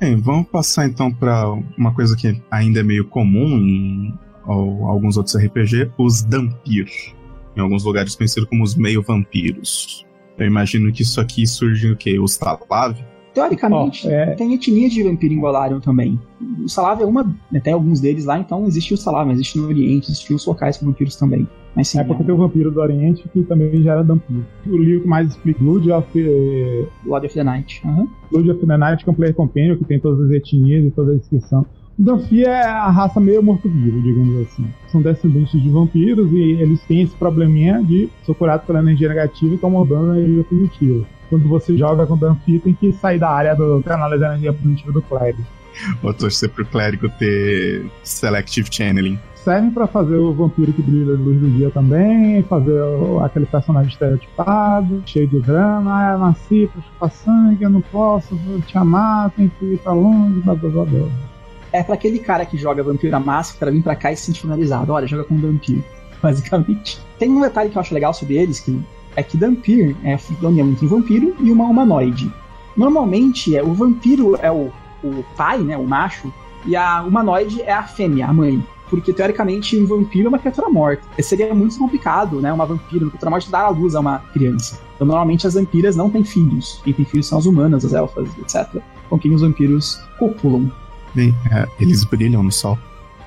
[0.00, 4.14] Bem, vamos passar então para uma coisa que ainda é meio comum em
[4.46, 6.88] ou, alguns outros RPG, os Dampir.
[7.56, 10.06] Em alguns lugares conhecidos como os meio-vampiros.
[10.38, 12.18] Eu imagino que isso aqui surge o quê?
[12.18, 12.96] Os Talav?
[13.34, 14.34] Teoricamente, oh, é...
[14.34, 16.18] tem etnia de vampiro em Golarion também.
[16.64, 19.58] O Salav é uma, né, tem alguns deles lá, então existe o Salav, mas existe
[19.58, 21.46] no Oriente, existem os locais com vampiros também.
[21.74, 22.26] Mas, sim, é porque é...
[22.26, 24.44] tem o vampiro do Oriente que também já era vampiro.
[24.66, 26.86] O livro que mais explica Blood of, eh...
[27.04, 27.80] Blood of the Night.
[27.84, 28.08] Uhum.
[28.30, 30.90] Blood of the Night, que é um player companion, que tem todas as etnias e
[30.90, 31.64] toda a descrição.
[31.98, 34.64] O Danfi é a raça meio morto-vivo, digamos assim.
[34.86, 39.52] São descendentes de vampiros e eles têm esse probleminha de ser curados pela energia negativa
[39.52, 43.18] e estão mudando a energia positiva quando você joga com o Danfi, tem que sair
[43.18, 45.44] da área do canal da energia positiva do clérigo.
[46.02, 49.18] Vou torcer pro clérigo ter Selective Channeling.
[49.48, 52.82] Servem para fazer o vampiro que brilha de luz do dia também, fazer
[53.24, 55.90] aquele personagem estereotipado, cheio de drama.
[55.90, 59.94] Ah, nasci pra chupar sangue, eu não posso, vou te amar, tem que ir pra
[59.94, 61.08] longe, blá blá blá.
[61.72, 64.42] É pra aquele cara que joga vampiro a máscara vir pra cá e se sentir
[64.42, 64.92] finalizado.
[64.92, 65.82] Olha, joga com vampiro,
[66.22, 67.00] basicamente.
[67.18, 68.78] Tem um detalhe que eu acho legal sobre eles, que
[69.16, 72.30] é que Dampir é a um vampiro e uma humanoide.
[72.76, 74.70] Normalmente, é, o vampiro é o,
[75.02, 76.30] o pai, né, o macho,
[76.66, 78.62] e a humanoide é a fêmea, a mãe.
[78.88, 81.02] Porque, teoricamente, um vampiro é uma criatura morta.
[81.16, 84.18] E seria muito complicado, né, uma vampira, uma criatura morta, dar à luz a uma
[84.32, 84.80] criança.
[84.94, 86.80] Então, normalmente, as vampiras não têm filhos.
[86.84, 88.82] Quem tem filhos são as humanas, as elfas, etc.
[89.08, 90.70] Com quem os vampiros copulam.
[91.14, 92.78] Bem, é, eles brilham no sol.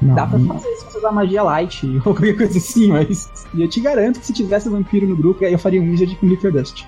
[0.02, 3.48] Não, Dá pra fazer isso se você usar magia light ou qualquer coisa assim, mas.
[3.54, 6.16] E eu te garanto que se tivesse vampiro no grupo, aí eu faria um wizard
[6.16, 6.86] com Glitter Dust.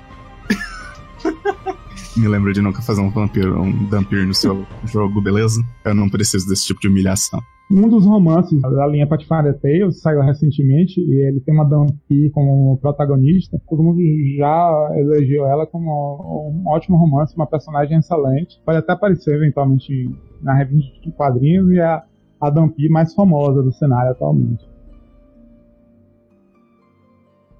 [2.16, 5.62] Me lembro de nunca fazer um vampiro, um vampiro no seu jogo, beleza?
[5.84, 7.40] Eu não preciso desse tipo de humilhação.
[7.72, 12.78] Um dos romances da linha Pathfinder Tales saiu recentemente e ele tem uma Dampi como
[12.78, 13.60] protagonista.
[13.68, 14.00] Todo mundo
[14.38, 18.62] já elegeu ela como um ótimo romance, uma personagem excelente.
[18.64, 20.10] Pode até aparecer eventualmente
[20.42, 22.04] na revista de quadrinhos e a
[22.44, 24.68] a Dampi mais famosa do cenário atualmente.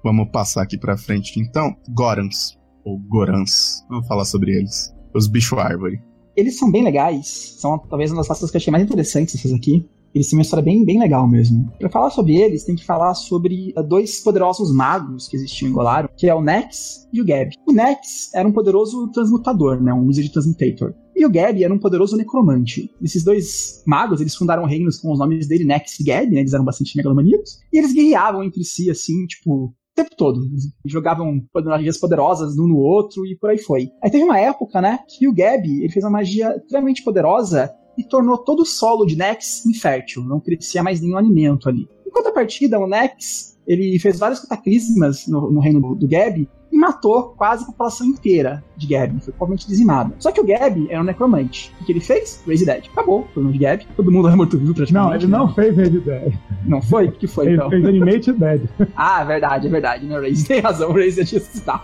[0.02, 1.74] Vamos passar aqui pra frente então.
[1.88, 3.84] Gorans, ou Gorans.
[3.88, 4.94] Vamos falar sobre eles.
[5.14, 6.00] Os bicho árvore.
[6.36, 7.56] Eles são bem legais.
[7.58, 9.88] São talvez uma das raças que eu achei mais interessantes essas aqui.
[10.14, 11.68] Eles têm uma história bem, bem legal mesmo.
[11.78, 15.72] Para falar sobre eles, tem que falar sobre uh, dois poderosos magos que existiam em
[15.72, 17.50] Golarion, que é o Nex e o Gab.
[17.66, 20.94] O Nex era um poderoso transmutador, né, um Wizard Transmutator.
[21.16, 22.88] E o Gab era um poderoso necromante.
[23.02, 26.52] Esses dois magos, eles fundaram reinos com os nomes dele, Nex e Gab, né, eles
[26.52, 30.40] eram bastante megalomaníacos, e eles guerreavam entre si, assim, tipo, tempo todo.
[30.84, 33.90] Jogavam magias poderosas um no outro e por aí foi.
[34.02, 38.02] Aí teve uma época, né, que o Gabi, ele fez uma magia extremamente poderosa e
[38.02, 41.88] tornou todo o solo de Nex infértil, não crescia mais nenhum alimento ali.
[42.06, 46.48] Enquanto a partida, o Nex ele fez vários cataclismas no, no reino do, do Gab
[46.74, 50.12] e matou quase a população inteira de Gab, foi totalmente dizimada.
[50.18, 51.72] Só que o Gab era um necromante.
[51.80, 52.42] O que ele fez?
[52.44, 52.86] Raise Dead.
[52.92, 53.86] Acabou, foi o de Gab.
[53.94, 55.08] Todo mundo é morto-vivo praticamente.
[55.08, 55.52] Não, ele não né?
[55.54, 56.34] fez Raise Dead.
[56.66, 57.06] Não foi?
[57.06, 57.70] O que foi, ele então?
[57.70, 58.62] fez Animate Dead.
[58.96, 60.04] ah, é verdade, é verdade.
[60.04, 60.18] Né?
[60.18, 61.80] Raise tem razão, o Raise Dead está.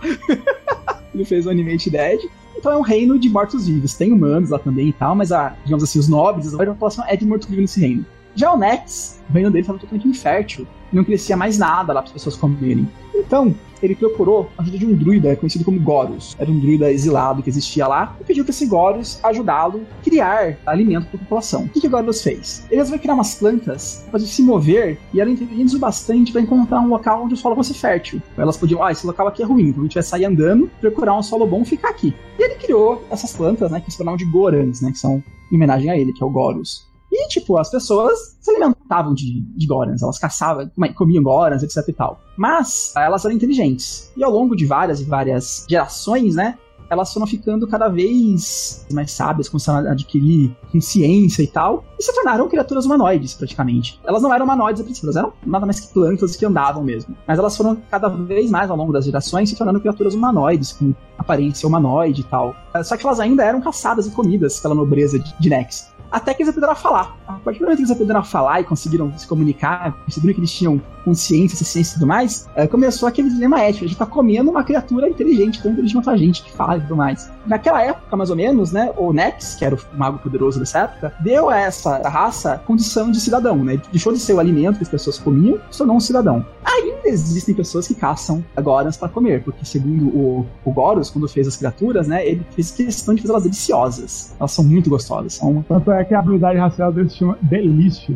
[1.15, 2.19] ele fez o Animate Dead.
[2.57, 3.93] Então é um reino de mortos-vivos.
[3.93, 7.15] Tem humanos lá também e tal, mas a, digamos assim, os nobres, a população é
[7.15, 8.05] de morto-vivo nesse reino.
[8.35, 10.67] Já o Nex, o reino dele estava totalmente infértil.
[10.91, 12.87] Não crescia mais nada lá para as pessoas comerem.
[13.15, 16.35] Então, ele procurou a ajuda de um druida conhecido como Gorus.
[16.37, 20.57] Era um druida exilado que existia lá e pediu para esse Gorus ajudá-lo a criar
[20.65, 21.63] alimento para a população.
[21.63, 22.65] O que, que o Gorus fez?
[22.69, 26.81] Ele resolveu criar umas plantas para se mover e eram inteligentes o bastante para encontrar
[26.81, 28.21] um local onde o solo fosse fértil.
[28.37, 31.17] Elas podiam, ah, esse local aqui é ruim, então a gente vai sair andando, procurar
[31.17, 32.13] um solo bom e ficar aqui.
[32.37, 35.55] E ele criou essas plantas, né, que se chamavam de Gorans, né, que são em
[35.55, 36.90] homenagem a ele, que é o Gorus.
[37.11, 41.93] E, tipo, as pessoas se alimentavam de, de Gorans, elas caçavam, comiam Gorans, etc e
[41.93, 42.19] tal.
[42.37, 44.11] Mas elas eram inteligentes.
[44.15, 46.57] E ao longo de várias e várias gerações, né,
[46.91, 52.13] elas foram ficando cada vez mais sábias, começaram a adquirir consciência e tal, e se
[52.13, 53.97] tornaram criaturas humanoides, praticamente.
[54.03, 57.15] Elas não eram humanoides a princípio, elas eram nada mais que plantas que andavam mesmo.
[57.25, 60.93] Mas elas foram cada vez mais ao longo das gerações se tornando criaturas humanoides, com
[61.17, 62.53] aparência humanoide e tal.
[62.83, 66.49] Só que elas ainda eram caçadas e comidas pela nobreza de Nex até que eles
[66.49, 67.17] aprenderam a falar.
[67.27, 70.39] A partir do momento que eles aprenderam a falar e conseguiram se comunicar, perceberam que
[70.41, 73.85] eles tinham consciência, ciência e tudo mais, é, começou aquele dilema ético.
[73.85, 76.81] A gente tá comendo uma criatura inteligente, tão inteligente quanto a gente, que fala e
[76.81, 77.29] tudo mais.
[77.45, 81.13] Naquela época, mais ou menos, né, o Nex, que era o mago poderoso dessa época,
[81.21, 83.81] deu a essa raça condição de cidadão, né?
[83.91, 86.45] Deixou de ser o alimento que as pessoas comiam, se tornou um cidadão.
[86.63, 91.47] Ainda existem pessoas que caçam Gorans para comer, porque segundo o, o Goros, quando fez
[91.47, 94.35] as criaturas, né, ele fez questão de fazer elas deliciosas.
[94.39, 95.33] Elas são muito gostosas.
[95.33, 95.63] São...
[95.67, 98.15] Tanto é que a habilidade racial deles chama Delício.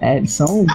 [0.00, 0.66] É, eles são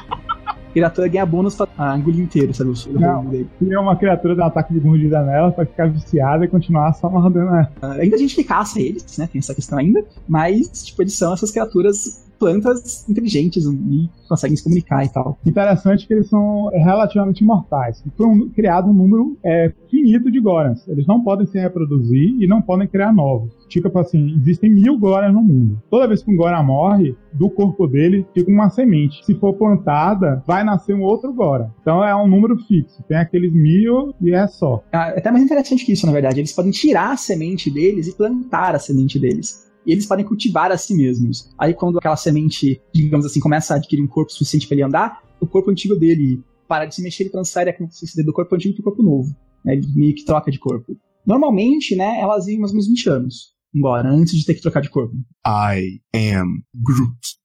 [0.72, 2.70] criatura ganha bônus pra ah, engolir inteiro, sabe?
[2.70, 3.50] O não, dele.
[3.70, 7.10] é uma criatura dá um ataque de mordida nela pra ficar viciada e continuar só
[7.10, 7.72] mordendo ela.
[7.82, 9.28] Uh, ainda a gente que caça eles, né?
[9.32, 10.04] Tem essa questão ainda.
[10.28, 15.38] Mas, tipo, eles são essas criaturas plantas inteligentes e conseguem se comunicar e tal.
[15.46, 18.04] Interessante que eles são relativamente mortais.
[18.18, 20.88] Foi um, criado um número é, finito de Gorans.
[20.88, 23.54] Eles não podem se reproduzir e não podem criar novos.
[23.70, 25.80] Tipo assim, existem mil Gorans no mundo.
[25.90, 29.24] Toda vez que um Goran morre, do corpo dele fica uma semente.
[29.24, 31.70] Se for plantada, vai nascer um outro Goran.
[31.80, 33.04] Então é um número fixo.
[33.08, 34.84] Tem aqueles mil e é só.
[34.92, 36.40] É até mais interessante que isso, na verdade.
[36.40, 40.72] Eles podem tirar a semente deles e plantar a semente deles e eles podem cultivar
[40.72, 41.50] a si mesmos.
[41.58, 45.24] Aí quando aquela semente, digamos assim, começa a adquirir um corpo suficiente para ele andar,
[45.40, 48.76] o corpo antigo dele para de se mexer, ele transfere a consciência do corpo antigo
[48.76, 49.36] para o corpo novo.
[49.66, 49.74] Né?
[49.74, 50.96] Ele meio que troca de corpo.
[51.26, 54.82] Normalmente, né, elas vivem mais ou menos 20 anos, embora, antes de ter que trocar
[54.82, 55.14] de corpo.
[55.46, 57.42] I am Groot.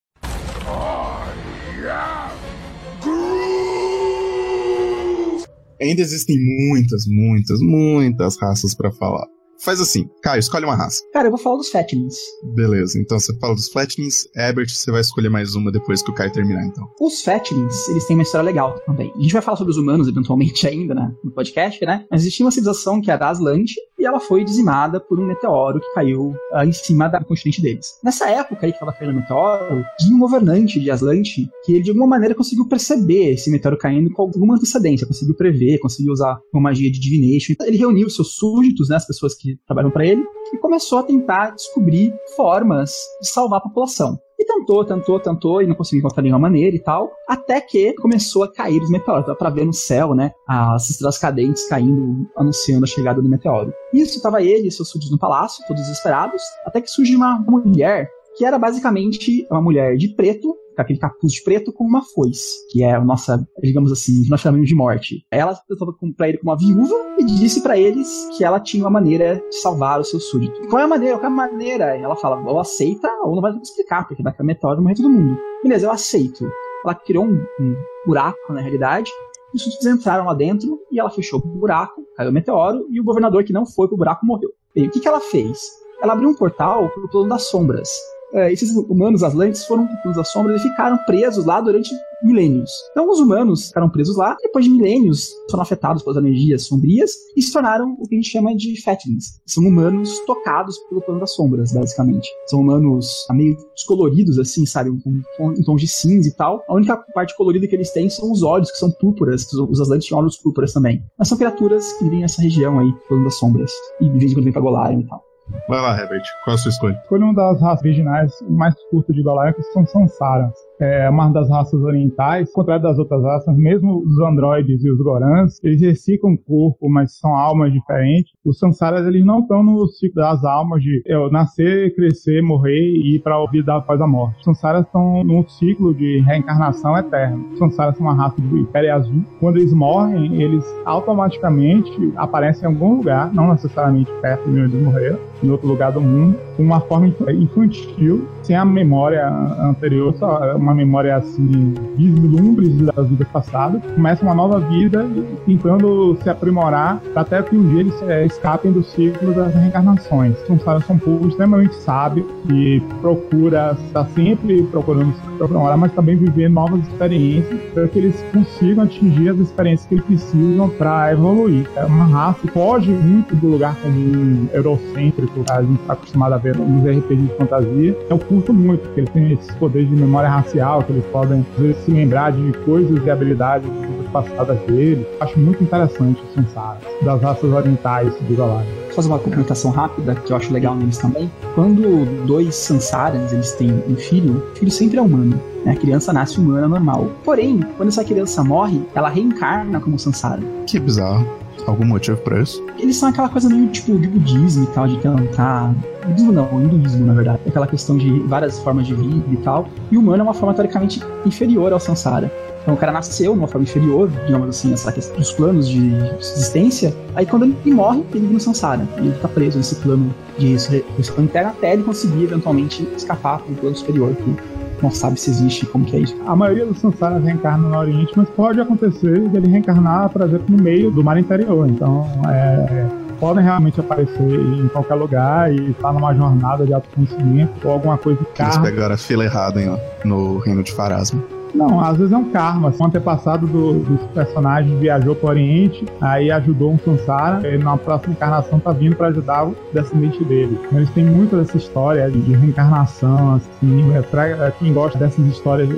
[5.81, 9.27] Ainda existem muitas, muitas, muitas raças para falar.
[9.61, 11.03] Faz assim, Caio, escolhe uma raça.
[11.13, 12.15] Cara, eu vou falar dos Fatlings.
[12.55, 14.29] Beleza, então você fala dos Fatlings.
[14.37, 16.87] Herbert, você vai escolher mais uma depois que o Caio terminar, então.
[17.01, 19.13] Os Fatlings, eles têm uma história legal também.
[19.17, 22.05] A gente vai falar sobre os humanos eventualmente ainda, né, no podcast, né?
[22.11, 25.81] Mas existia uma civilização que era a Aslante e ela foi dizimada por um meteoro
[25.81, 27.99] que caiu uh, em cima da continente deles.
[28.03, 31.83] Nessa época aí que estava caindo o meteoro, tinha um governante de Aslante que ele
[31.83, 36.39] de alguma maneira conseguiu perceber esse meteoro caindo com alguma antecedência, conseguiu prever, conseguiu usar
[36.53, 37.55] uma magia de divination.
[37.63, 40.23] Ele reuniu seus súditos, né, as pessoas que trabalham para ele,
[40.53, 44.19] e começou a tentar descobrir formas de salvar a população.
[44.47, 48.53] Tentou, tentou, tentou e não conseguiu encontrar nenhuma maneira e tal, até que começou a
[48.53, 49.27] cair os meteoros.
[49.27, 53.73] Dá pra ver no céu, né, as estrelas cadentes caindo, anunciando a chegada do meteoro.
[53.93, 58.11] Isso estava ele e seus súditos no palácio, todos desesperados, até que surge uma mulher
[58.37, 62.67] que era basicamente uma mulher de preto, com aquele capuz de preto com uma foice,
[62.71, 65.25] que é a nossa, digamos assim, que nós chamamos de morte.
[65.31, 68.91] Ela estava pra ele como uma viúva e disse para eles que ela tinha uma
[68.91, 70.69] maneira de salvar o seu súdito.
[70.69, 71.17] Qual é a maneira?
[71.17, 71.97] Qual é a maneira?
[71.97, 75.09] Ela fala, ou aceita ou não vai explicar, porque vai cair meteoro e morrer todo
[75.09, 75.39] mundo.
[75.63, 76.47] Beleza, eu aceito.
[76.85, 77.75] Ela criou um, um
[78.07, 79.11] buraco, na realidade,
[79.55, 83.05] os súditos entraram lá dentro e ela fechou o buraco, caiu o meteoro e o
[83.05, 84.51] governador que não foi pro buraco morreu.
[84.75, 85.59] E o que, que ela fez?
[86.03, 87.89] Ela abriu um portal pro plano das sombras
[88.33, 91.91] é, esses humanos atlantes foram pelos das sombras e ficaram presos lá durante
[92.23, 92.71] milênios.
[92.91, 97.43] Então os humanos ficaram presos lá, depois de milênios foram afetados pelas energias sombrias e
[97.43, 99.41] se tornaram o que a gente chama de Fatlings.
[99.47, 102.29] São humanos tocados pelo plano das sombras, basicamente.
[102.47, 104.91] São humanos meio descoloridos, assim, sabe?
[105.03, 106.63] Com, com, em tons de cinza e tal.
[106.69, 109.47] A única parte colorida que eles têm são os olhos, que são púrpuras.
[109.53, 111.03] Os Atlantes tinham olhos púrpuras também.
[111.19, 113.73] Mas são criaturas que vivem nessa região aí, plano das sombras.
[114.01, 115.36] E de vez em quando vem pra Golarion e tal.
[115.69, 116.25] Vai lá, Herbert.
[116.45, 116.99] Qual é a sua escolha?
[117.03, 121.49] Escolha uma das raças originais mais curtas de Golarion, que são Sansaras é uma das
[121.49, 126.89] raças orientais, contrário das outras raças, mesmo os androides e os gorans, eles reciclam corpo,
[126.89, 128.33] mas são almas diferentes.
[128.45, 133.17] Os samsaras, eles não estão no ciclo das almas de eu nascer, crescer, morrer e
[133.17, 134.39] ir para a vida após a morte.
[134.39, 137.43] Os samsaras estão num ciclo de reencarnação eterna.
[137.53, 139.23] Os samsaras são uma raça de pele azul.
[139.41, 144.85] Quando eles morrem, eles automaticamente aparecem em algum lugar, não necessariamente perto de onde eles
[144.85, 150.59] morreram, em outro lugar do mundo, com uma forma infantil, sem a memória anterior, só
[150.67, 155.07] uma memória assim, vislumbres das vidas passadas, começa uma nova vida
[155.47, 160.35] tentando se aprimorar até que um dia eles é, escapem do ciclo das reencarnações.
[160.47, 166.49] São, são povos extremamente sábios e procura, está sempre procurando se aprimorar, mas também viver
[166.49, 171.69] novas experiências para que eles consigam atingir as experiências que eles precisam para evoluir.
[171.77, 176.33] É uma raça que foge muito do lugar comum eurocêntrico que a gente está acostumado
[176.33, 177.99] a ver nos RPGs de fantasia.
[178.11, 181.77] Eu curto muito, porque eles têm esses poderes de memória racial que eles podem vezes,
[181.85, 183.69] se lembrar de coisas e habilidades
[184.13, 185.07] passadas deles.
[185.21, 188.73] Acho muito interessante o Sansara, das raças orientais do Galáxia.
[188.95, 191.31] fazer uma complementação rápida, que eu acho legal neles também.
[191.55, 195.39] Quando dois Sansarans, eles têm um filho, o filho sempre é humano.
[195.65, 195.73] Né?
[195.73, 197.11] A criança nasce humana normal.
[197.25, 200.43] Porém, quando essa criança morre, ela reencarna como Sansara.
[200.67, 201.27] Que bizarro.
[201.67, 202.65] Algum motivo pra isso?
[202.79, 205.75] Eles são aquela coisa meio tipo de budismo e tal, de tentar.
[206.07, 207.41] Budismo não, hinduísmo na verdade.
[207.47, 209.69] Aquela questão de várias formas de vida e tal.
[209.91, 212.33] E o humano é uma forma teoricamente inferior ao Sansara.
[212.63, 216.95] Então o cara nasceu uma forma inferior, digamos assim, essa questão dos planos de existência.
[217.15, 218.87] Aí quando ele morre, ele vira no Sansara.
[218.97, 223.53] E ele fica preso nesse plano de ressurreição interna até ele conseguir eventualmente escapar para
[223.53, 224.37] um plano superior, que
[224.83, 226.17] não sabe se existe como que é isso.
[226.27, 230.63] A maioria dos Sansaras reencarna no Oriente, mas pode acontecer dele reencarnar, por exemplo, no
[230.63, 231.69] meio do mar interior.
[231.69, 232.87] Então, é,
[233.19, 238.21] podem realmente aparecer em qualquer lugar e estar numa jornada de autoconhecimento ou alguma coisa
[238.35, 241.23] que Eles pegaram a fila errada hein, ó, no reino de Farasma.
[241.55, 242.73] Não, às vezes é um karma.
[242.79, 247.77] Um antepassado do, dos personagens viajou para o Oriente, aí ajudou um Sansara, e na
[247.77, 250.59] próxima encarnação tá vindo para ajudar o descendente dele.
[250.67, 255.25] Então, eles têm muito dessa história de, de reencarnação, assim, é, pra quem gosta dessas
[255.27, 255.69] histórias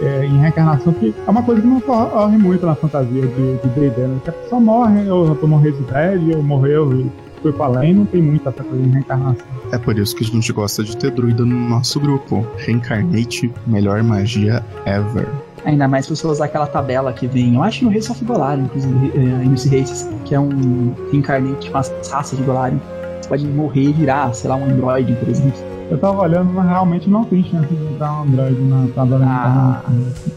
[0.00, 4.00] é, em reencarnação, que é uma coisa que não ocorre muito na fantasia de D&D,
[4.02, 4.18] né?
[4.24, 7.10] Que a pessoa morre, ou tomou residente, ou morreu e
[7.42, 9.51] foi para além, não tem muito essa coisa de reencarnação.
[9.72, 12.46] É por isso que a gente gosta de ter druida no nosso grupo.
[12.58, 15.26] Reincarnate, melhor magia ever.
[15.64, 18.64] Ainda mais se você usar aquela tabela que vem, eu acho no Race of Golarion,
[18.64, 22.78] inclusive, é, MC Races, que é um reincarnate com as raças de Golarion.
[23.20, 25.58] Você pode morrer e virar, sei lá, um android, por exemplo.
[25.90, 29.82] Eu tava olhando, mas realmente não tem chance de virar um android na tabela Ah,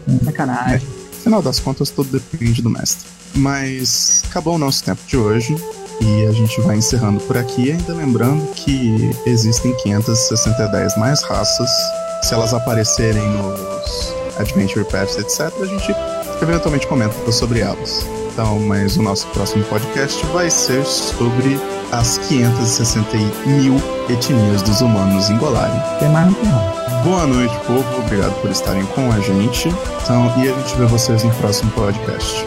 [0.06, 0.86] de sacanagem.
[1.20, 3.10] Afinal das contas, tudo depende do mestre.
[3.34, 5.56] Mas acabou o nosso tempo de hoje.
[6.00, 11.70] E a gente vai encerrando por aqui, ainda lembrando que existem 510 mais raças.
[12.22, 15.94] Se elas aparecerem nos Adventure Paths, etc., a gente
[16.42, 18.06] eventualmente comenta sobre elas.
[18.32, 21.58] Então, mas o nosso próximo podcast vai ser sobre
[21.90, 23.16] as 560
[23.46, 23.76] mil
[24.10, 25.80] etnias dos humanos em Golarion.
[25.98, 26.86] Tem mais no final.
[27.02, 27.84] Boa noite, povo.
[28.04, 29.68] Obrigado por estarem com a gente.
[30.02, 32.44] Então, e a gente vê vocês no próximo podcast.